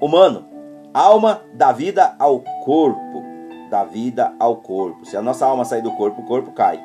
[0.00, 0.46] humano,
[0.92, 3.22] alma dá vida ao corpo,
[3.70, 5.04] dá vida ao corpo.
[5.04, 6.82] Se a nossa alma sair do corpo, o corpo cai.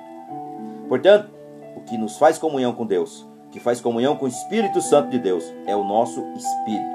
[0.88, 1.32] Portanto,
[1.76, 5.10] o que nos faz comunhão com Deus, o que faz comunhão com o Espírito Santo
[5.10, 6.94] de Deus, é o nosso espírito.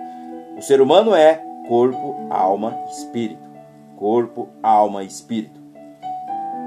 [0.57, 3.49] O ser humano é corpo, alma espírito.
[3.97, 5.61] Corpo, alma espírito.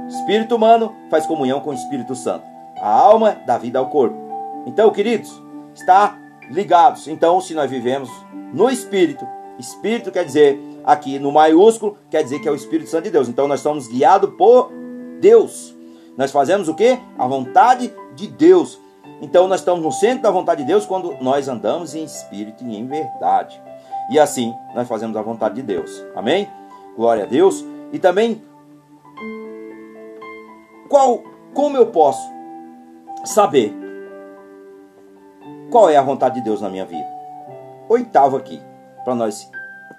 [0.07, 2.45] Espírito humano faz comunhão com o Espírito Santo.
[2.81, 4.17] A alma dá vida ao corpo.
[4.65, 5.41] Então, queridos,
[5.73, 6.17] está
[6.49, 7.07] ligados.
[7.07, 8.09] Então, se nós vivemos
[8.53, 9.25] no Espírito,
[9.61, 13.29] Espírito quer dizer aqui no maiúsculo, quer dizer que é o Espírito Santo de Deus.
[13.29, 14.71] Então, nós somos guiados por
[15.19, 15.75] Deus.
[16.17, 16.99] Nós fazemos o que?
[17.17, 18.79] A vontade de Deus.
[19.21, 22.75] Então, nós estamos no centro da vontade de Deus quando nós andamos em espírito e
[22.75, 23.61] em verdade.
[24.09, 26.03] E assim, nós fazemos a vontade de Deus.
[26.15, 26.49] Amém?
[26.97, 27.63] Glória a Deus.
[27.93, 28.41] E também,
[30.89, 32.21] qual, como eu posso
[33.23, 33.73] saber
[35.71, 37.07] qual é a vontade de Deus na minha vida?
[37.87, 38.61] Oitavo aqui,
[39.03, 39.49] para nós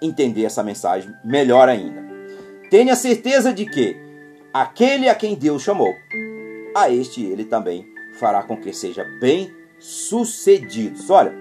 [0.01, 2.03] entender essa mensagem melhor ainda.
[2.71, 3.97] Tenha certeza de que
[4.53, 5.95] aquele a quem Deus chamou
[6.75, 7.87] a este ele também
[8.19, 10.99] fará com que seja bem sucedido.
[11.11, 11.35] Olha,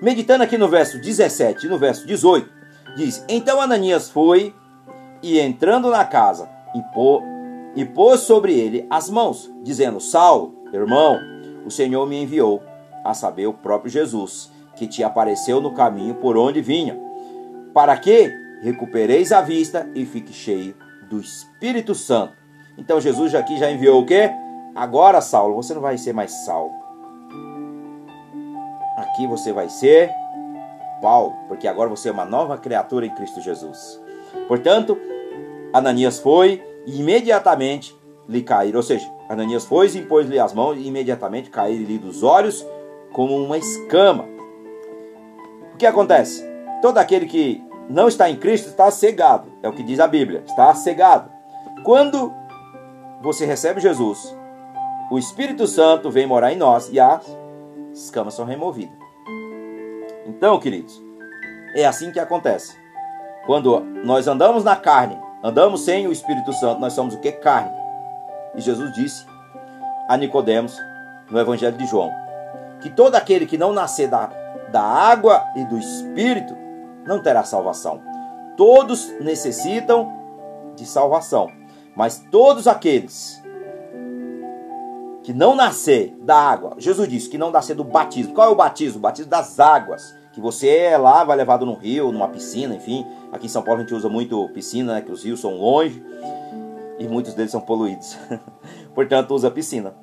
[0.00, 2.50] meditando aqui no verso 17 e no verso 18,
[2.96, 4.54] diz: Então Ananias foi
[5.22, 7.22] e entrando na casa, impô,
[7.74, 11.18] e pôs sobre ele as mãos, dizendo: Saulo, irmão,
[11.64, 12.62] o Senhor me enviou,
[13.04, 14.51] a saber, o próprio Jesus,
[14.82, 16.98] que te apareceu no caminho por onde vinha,
[17.72, 18.28] para que
[18.60, 20.74] recupereis a vista e fique cheio
[21.08, 22.32] do Espírito Santo.
[22.76, 24.28] Então Jesus aqui já enviou o quê?
[24.74, 26.72] Agora, Saulo, você não vai ser mais Saulo.
[28.96, 30.10] Aqui você vai ser
[31.00, 34.00] Paulo, porque agora você é uma nova criatura em Cristo Jesus.
[34.48, 34.98] Portanto,
[35.72, 37.96] Ananias foi e imediatamente
[38.28, 42.66] lhe caíram, ou seja, Ananias foi e impôs-lhe as mãos e imediatamente caíram-lhe dos olhos
[43.12, 44.41] como uma escama.
[45.82, 46.48] Que acontece?
[46.80, 47.60] Todo aquele que
[47.90, 51.28] não está em Cristo está cegado, é o que diz a Bíblia, está cegado.
[51.82, 52.32] Quando
[53.20, 54.32] você recebe Jesus,
[55.10, 57.26] o Espírito Santo vem morar em nós e as
[57.92, 58.96] escamas são removidas.
[60.24, 61.02] Então, queridos,
[61.74, 62.76] é assim que acontece.
[63.44, 67.32] Quando nós andamos na carne, andamos sem o Espírito Santo, nós somos o que?
[67.32, 67.72] Carne.
[68.54, 69.26] E Jesus disse
[70.08, 70.78] a Nicodemos
[71.28, 72.12] no Evangelho de João
[72.80, 74.30] que todo aquele que não nascer da,
[74.72, 76.56] da água e do Espírito
[77.06, 78.00] não terá salvação.
[78.56, 80.12] Todos necessitam
[80.74, 81.50] de salvação,
[81.94, 83.42] mas todos aqueles
[85.22, 88.34] que não nascer da água, Jesus disse que não nascer do batismo.
[88.34, 88.98] Qual é o batismo?
[88.98, 90.20] O batismo das águas.
[90.32, 93.06] Que você é lá, vai levado num rio, numa piscina, enfim.
[93.30, 95.02] Aqui em São Paulo a gente usa muito piscina, né?
[95.02, 96.02] Que os rios são longe
[96.98, 98.16] e muitos deles são poluídos.
[98.94, 99.94] Portanto, usa piscina.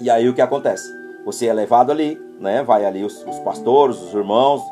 [0.00, 0.92] E aí o que acontece?
[1.24, 2.62] Você é levado ali, né?
[2.62, 4.62] Vai ali os, os pastores, os irmãos,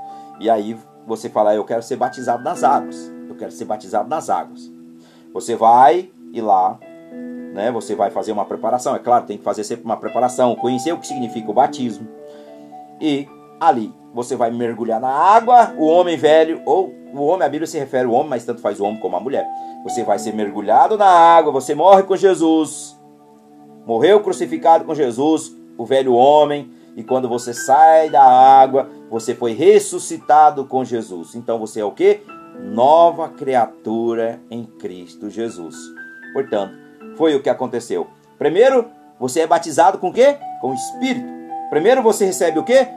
[0.41, 3.13] e aí você fala: Eu quero ser batizado nas águas.
[3.29, 4.69] Eu quero ser batizado nas águas.
[5.33, 6.79] Você vai e lá
[7.53, 7.73] né?
[7.73, 10.99] Você vai fazer uma preparação, é claro, tem que fazer sempre uma preparação, conhecer o
[10.99, 12.07] que significa o batismo.
[13.01, 13.29] E
[13.61, 17.79] ali você vai mergulhar na água, o homem velho, ou o homem, a Bíblia se
[17.79, 19.47] refere ao homem, mas tanto faz o homem como a mulher.
[19.83, 22.97] Você vai ser mergulhado na água, você morre com Jesus,
[23.87, 29.53] morreu crucificado com Jesus, o velho homem, e quando você sai da água, você foi
[29.53, 31.37] ressuscitado com Jesus.
[31.37, 32.23] Então você é o que?
[32.61, 35.77] Nova criatura em Cristo Jesus.
[36.33, 36.75] Portanto,
[37.17, 38.09] foi o que aconteceu.
[38.37, 40.39] Primeiro, você é batizado com o quê?
[40.61, 41.29] Com o Espírito.
[41.71, 42.89] Primeiro você recebe o quê?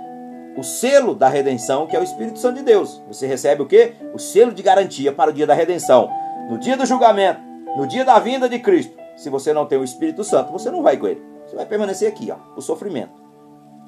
[0.57, 2.99] O selo da redenção, que é o Espírito Santo de Deus.
[3.07, 3.93] Você recebe o quê?
[4.15, 6.09] O selo de garantia para o dia da redenção.
[6.49, 7.39] No dia do julgamento,
[7.77, 10.81] no dia da vinda de Cristo, se você não tem o Espírito Santo, você não
[10.81, 11.21] vai com ele.
[11.45, 13.21] Você vai permanecer aqui, ó, o sofrimento.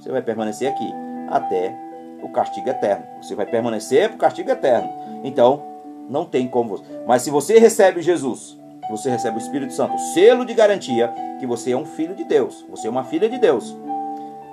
[0.03, 0.93] Você vai permanecer aqui
[1.29, 1.73] até
[2.21, 3.05] o castigo eterno.
[3.21, 4.89] Você vai permanecer para o castigo eterno.
[5.23, 5.63] Então,
[6.09, 6.83] não tem como você.
[7.07, 11.71] Mas se você recebe Jesus, você recebe o Espírito Santo, selo de garantia que você
[11.71, 13.77] é um filho de Deus, você é uma filha de Deus.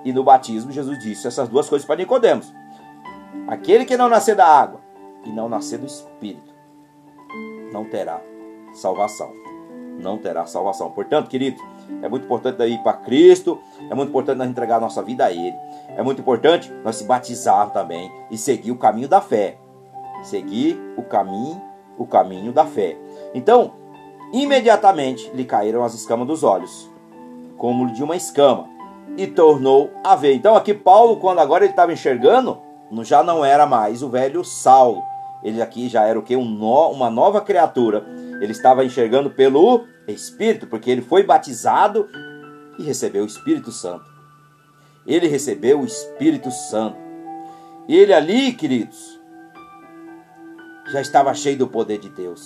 [0.04, 2.54] E no batismo, Jesus disse essas duas coisas para Nicodemos:
[3.48, 4.80] aquele que não nascer da água
[5.24, 6.54] e não nascer do Espírito
[7.72, 8.20] não terá
[8.72, 9.32] salvação.
[9.98, 10.92] Não terá salvação.
[10.92, 11.60] Portanto, querido,
[12.02, 13.58] é muito importante ir para Cristo,
[13.90, 15.56] é muito importante nós entregar a nossa vida a Ele.
[15.96, 19.58] É muito importante nós se batizar também e seguir o caminho da fé.
[20.22, 21.60] Seguir o caminho,
[21.98, 22.96] o caminho da fé.
[23.34, 23.72] Então,
[24.32, 26.88] Imediatamente lhe caíram as escamas dos olhos,
[27.56, 28.68] como de uma escama,
[29.16, 30.34] e tornou a ver.
[30.34, 32.58] Então aqui Paulo, quando agora ele estava enxergando,
[33.02, 35.02] já não era mais o velho Saulo.
[35.42, 36.36] Ele aqui já era o que?
[36.36, 38.06] Um no, uma nova criatura.
[38.40, 42.08] Ele estava enxergando pelo Espírito, porque ele foi batizado
[42.78, 44.04] e recebeu o Espírito Santo.
[45.06, 46.98] Ele recebeu o Espírito Santo.
[47.88, 49.20] Ele ali, queridos,
[50.92, 52.44] já estava cheio do poder de Deus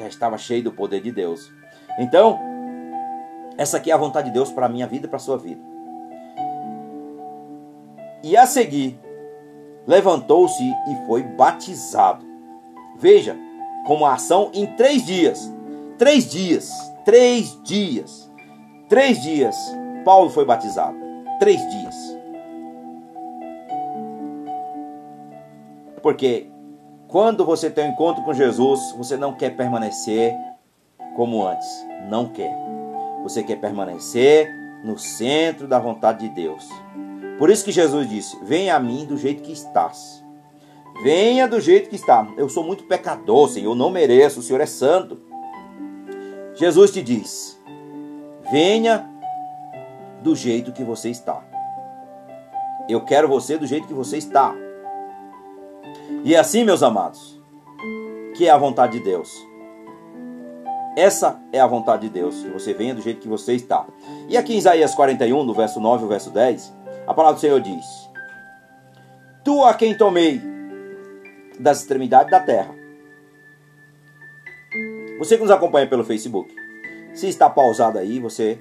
[0.00, 1.52] já estava cheio do poder de Deus.
[1.98, 2.38] Então,
[3.56, 5.36] essa aqui é a vontade de Deus para a minha vida e para a sua
[5.36, 5.60] vida.
[8.22, 8.98] E a seguir,
[9.86, 12.24] levantou-se e foi batizado.
[12.96, 13.36] Veja,
[13.86, 15.52] como a ação em três dias.
[15.98, 16.70] Três dias.
[17.04, 18.30] Três dias.
[18.88, 19.56] Três dias.
[20.04, 20.96] Paulo foi batizado.
[21.38, 21.94] Três dias.
[26.02, 26.50] Porque
[27.08, 30.34] quando você tem um encontro com Jesus, você não quer permanecer
[31.16, 31.68] como antes.
[32.08, 32.54] Não quer.
[33.22, 34.48] Você quer permanecer
[34.84, 36.68] no centro da vontade de Deus.
[37.38, 40.24] Por isso que Jesus disse: Venha a mim do jeito que estás.
[41.02, 42.26] Venha do jeito que está.
[42.36, 45.29] Eu sou muito pecador, Senhor, eu não mereço, o Senhor é santo.
[46.60, 47.58] Jesus te diz:
[48.52, 49.08] Venha
[50.22, 51.42] do jeito que você está.
[52.86, 54.54] Eu quero você do jeito que você está.
[56.22, 57.40] E é assim, meus amados,
[58.36, 59.34] que é a vontade de Deus.
[60.94, 63.86] Essa é a vontade de Deus, que você venha do jeito que você está.
[64.28, 66.74] E aqui em Isaías 41, no verso 9 e verso 10,
[67.06, 67.86] a palavra do Senhor diz:
[69.42, 70.42] Tu a quem tomei
[71.58, 72.79] das extremidades da terra.
[75.20, 76.50] Você que nos acompanha pelo Facebook,
[77.12, 78.58] se está pausado aí, você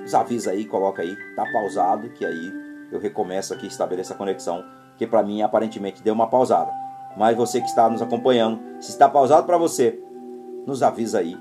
[0.00, 2.50] nos avisa aí, coloca aí, tá pausado, que aí
[2.90, 4.64] eu recomeço aqui, estabeleço a conexão,
[4.96, 6.72] que para mim aparentemente deu uma pausada.
[7.18, 10.02] Mas você que está nos acompanhando, se está pausado para você,
[10.66, 11.36] nos avisa aí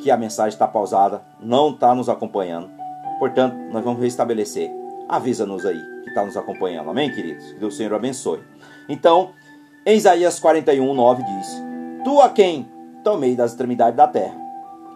[0.00, 2.68] que a mensagem está pausada, não está nos acompanhando.
[3.20, 4.68] Portanto, nós vamos restabelecer.
[5.08, 6.90] Avisa-nos aí que está nos acompanhando.
[6.90, 7.52] Amém, queridos?
[7.52, 8.42] Que Deus Senhor abençoe.
[8.88, 9.30] Então,
[9.86, 11.69] em Isaías 41, 9 diz:
[12.04, 12.66] Tu a quem
[13.04, 14.38] tomei das extremidades da terra,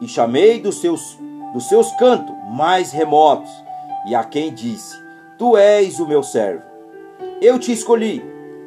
[0.01, 1.19] e chamei dos seus,
[1.53, 3.51] dos seus cantos mais remotos,
[4.07, 4.97] e a quem disse:
[5.39, 6.63] Tu és o meu servo.
[7.41, 8.25] Eu te escolhi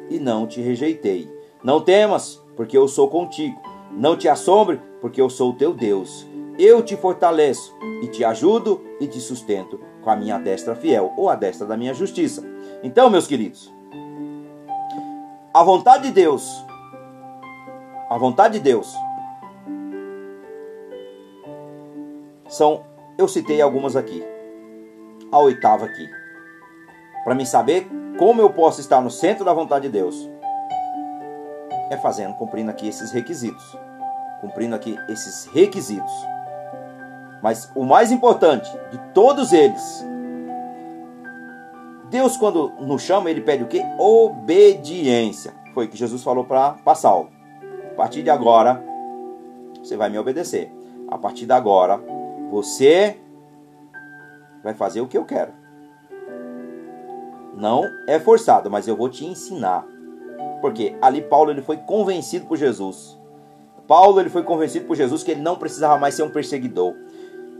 [0.08, 1.28] e não te rejeitei.
[1.62, 3.60] Não temas, porque eu sou contigo.
[3.90, 6.26] Não te assombre, porque eu sou o teu Deus.
[6.58, 11.28] Eu te fortaleço e te ajudo e te sustento com a minha destra fiel ou
[11.28, 12.44] a destra da minha justiça.
[12.82, 13.72] Então, meus queridos,
[15.52, 16.64] a vontade de Deus,
[18.08, 18.96] a vontade de Deus,
[22.48, 22.82] são,
[23.18, 24.24] eu citei algumas aqui,
[25.30, 26.08] a oitava aqui,
[27.24, 27.86] para me saber
[28.18, 30.28] como eu posso estar no centro da vontade de Deus,
[31.90, 33.76] é fazendo, cumprindo aqui esses requisitos,
[34.40, 36.12] cumprindo aqui esses requisitos.
[37.42, 40.04] Mas o mais importante de todos eles,
[42.10, 43.84] Deus quando nos chama, ele pede o que?
[43.98, 45.54] Obediência.
[45.74, 47.37] Foi o que Jesus falou para Saulo.
[47.98, 48.80] Partir de agora,
[49.82, 50.72] você vai me obedecer.
[51.08, 52.00] A partir de agora,
[52.48, 53.18] você
[54.62, 55.50] vai fazer o que eu quero.
[57.56, 59.84] Não é forçado, mas eu vou te ensinar.
[60.60, 63.18] Porque ali Paulo ele foi convencido por Jesus.
[63.88, 66.94] Paulo ele foi convencido por Jesus que ele não precisava mais ser um perseguidor.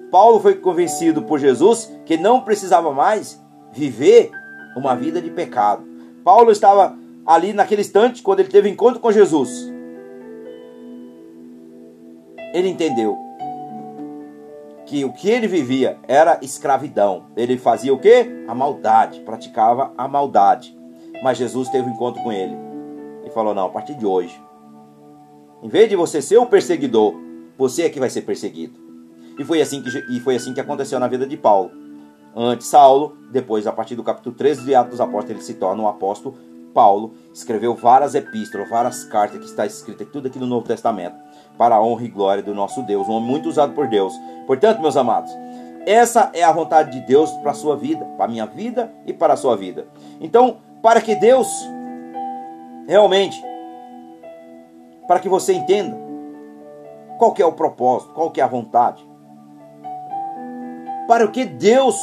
[0.08, 4.30] Paulo foi convencido por Jesus que não precisava mais viver
[4.76, 5.84] uma vida de pecado.
[6.22, 9.76] Paulo estava ali naquele instante quando ele teve encontro com Jesus.
[12.52, 13.18] Ele entendeu
[14.86, 17.26] que o que ele vivia era escravidão.
[17.36, 18.44] Ele fazia o que?
[18.48, 20.76] A maldade, praticava a maldade.
[21.22, 22.56] Mas Jesus teve um encontro com ele
[23.24, 24.40] e falou: Não, a partir de hoje,
[25.62, 27.14] em vez de você ser o perseguidor,
[27.56, 28.78] você é que vai ser perseguido.
[29.38, 31.70] E foi assim que, e foi assim que aconteceu na vida de Paulo.
[32.34, 35.82] Antes Saulo, depois a partir do capítulo 13 de Atos dos Apóstolos, ele se torna
[35.82, 36.36] um apóstolo.
[36.72, 41.16] Paulo escreveu várias epístolas, várias cartas que está escrita tudo aqui no Novo Testamento,
[41.58, 44.14] para a honra e glória do nosso Deus, um homem muito usado por Deus.
[44.46, 45.36] Portanto, meus amados,
[45.84, 49.12] essa é a vontade de Deus para a sua vida, para a minha vida e
[49.12, 49.88] para a sua vida.
[50.20, 51.48] Então, para que Deus
[52.86, 53.42] realmente,
[55.08, 55.98] para que você entenda
[57.18, 59.04] qual é o propósito, qual é a vontade,
[61.08, 61.98] para o que Deus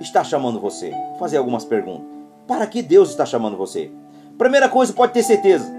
[0.00, 0.90] está chamando você?
[0.90, 2.06] Vou fazer algumas perguntas.
[2.46, 3.90] Para que Deus está chamando você?
[4.38, 5.75] Primeira coisa, pode ter certeza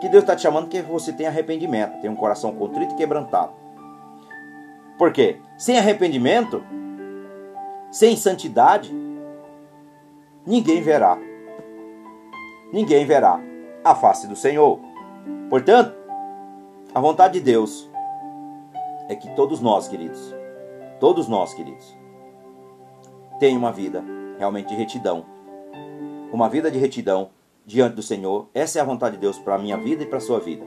[0.00, 3.52] que Deus está te chamando que você tem arrependimento, tem um coração contrito e quebrantado.
[4.96, 5.40] Por quê?
[5.56, 6.62] Sem arrependimento,
[7.90, 8.94] sem santidade,
[10.46, 11.18] ninguém verá.
[12.72, 13.40] Ninguém verá
[13.84, 14.78] a face do Senhor.
[15.48, 15.94] Portanto,
[16.94, 17.90] a vontade de Deus
[19.08, 20.38] é que todos nós, queridos,
[21.00, 21.96] Todos nós, queridos,
[23.38, 24.04] tem uma vida
[24.36, 25.24] realmente de retidão.
[26.32, 27.30] Uma vida de retidão
[27.68, 28.48] diante do Senhor.
[28.54, 30.66] Essa é a vontade de Deus para a minha vida e para a sua vida.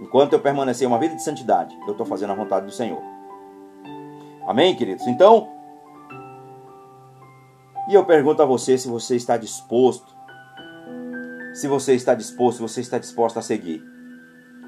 [0.00, 3.02] Enquanto eu permanecer uma vida de santidade, eu estou fazendo a vontade do Senhor.
[4.46, 5.06] Amém, queridos?
[5.06, 5.48] Então,
[7.90, 10.14] e eu pergunto a você se você está disposto,
[11.54, 13.82] se você está disposto, se você está disposto a seguir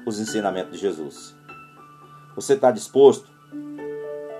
[0.05, 1.33] os ensinamentos de Jesus.
[2.35, 3.39] Você está disposto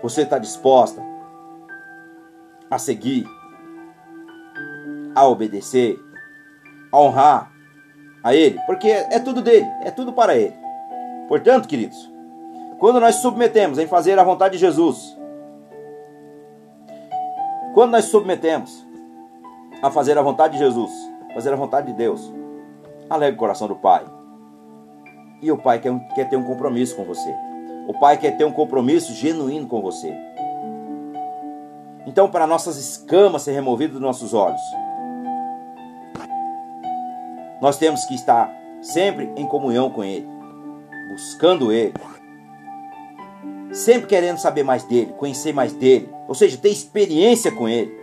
[0.02, 1.02] você está disposta
[2.72, 3.26] a seguir,
[5.14, 6.00] a obedecer,
[6.92, 7.52] a honrar
[8.24, 8.60] a Ele?
[8.66, 10.56] Porque é tudo dele, é tudo para Ele.
[11.28, 12.12] Portanto, queridos,
[12.80, 15.18] quando nós submetemos em fazer a vontade de Jesus,
[17.74, 18.86] quando nós submetemos
[19.82, 20.92] a fazer a vontade de Jesus,
[21.34, 22.34] fazer a vontade de Deus,
[23.10, 24.04] alegre o coração do Pai.
[25.42, 27.34] E o Pai quer, quer ter um compromisso com você.
[27.88, 30.14] O Pai quer ter um compromisso genuíno com você.
[32.06, 34.62] Então, para nossas escamas ser removidas dos nossos olhos,
[37.62, 38.50] nós temos que estar
[38.82, 40.28] sempre em comunhão com Ele,
[41.10, 41.94] buscando Ele,
[43.72, 47.99] sempre querendo saber mais dele, conhecer mais dele, ou seja, ter experiência com Ele.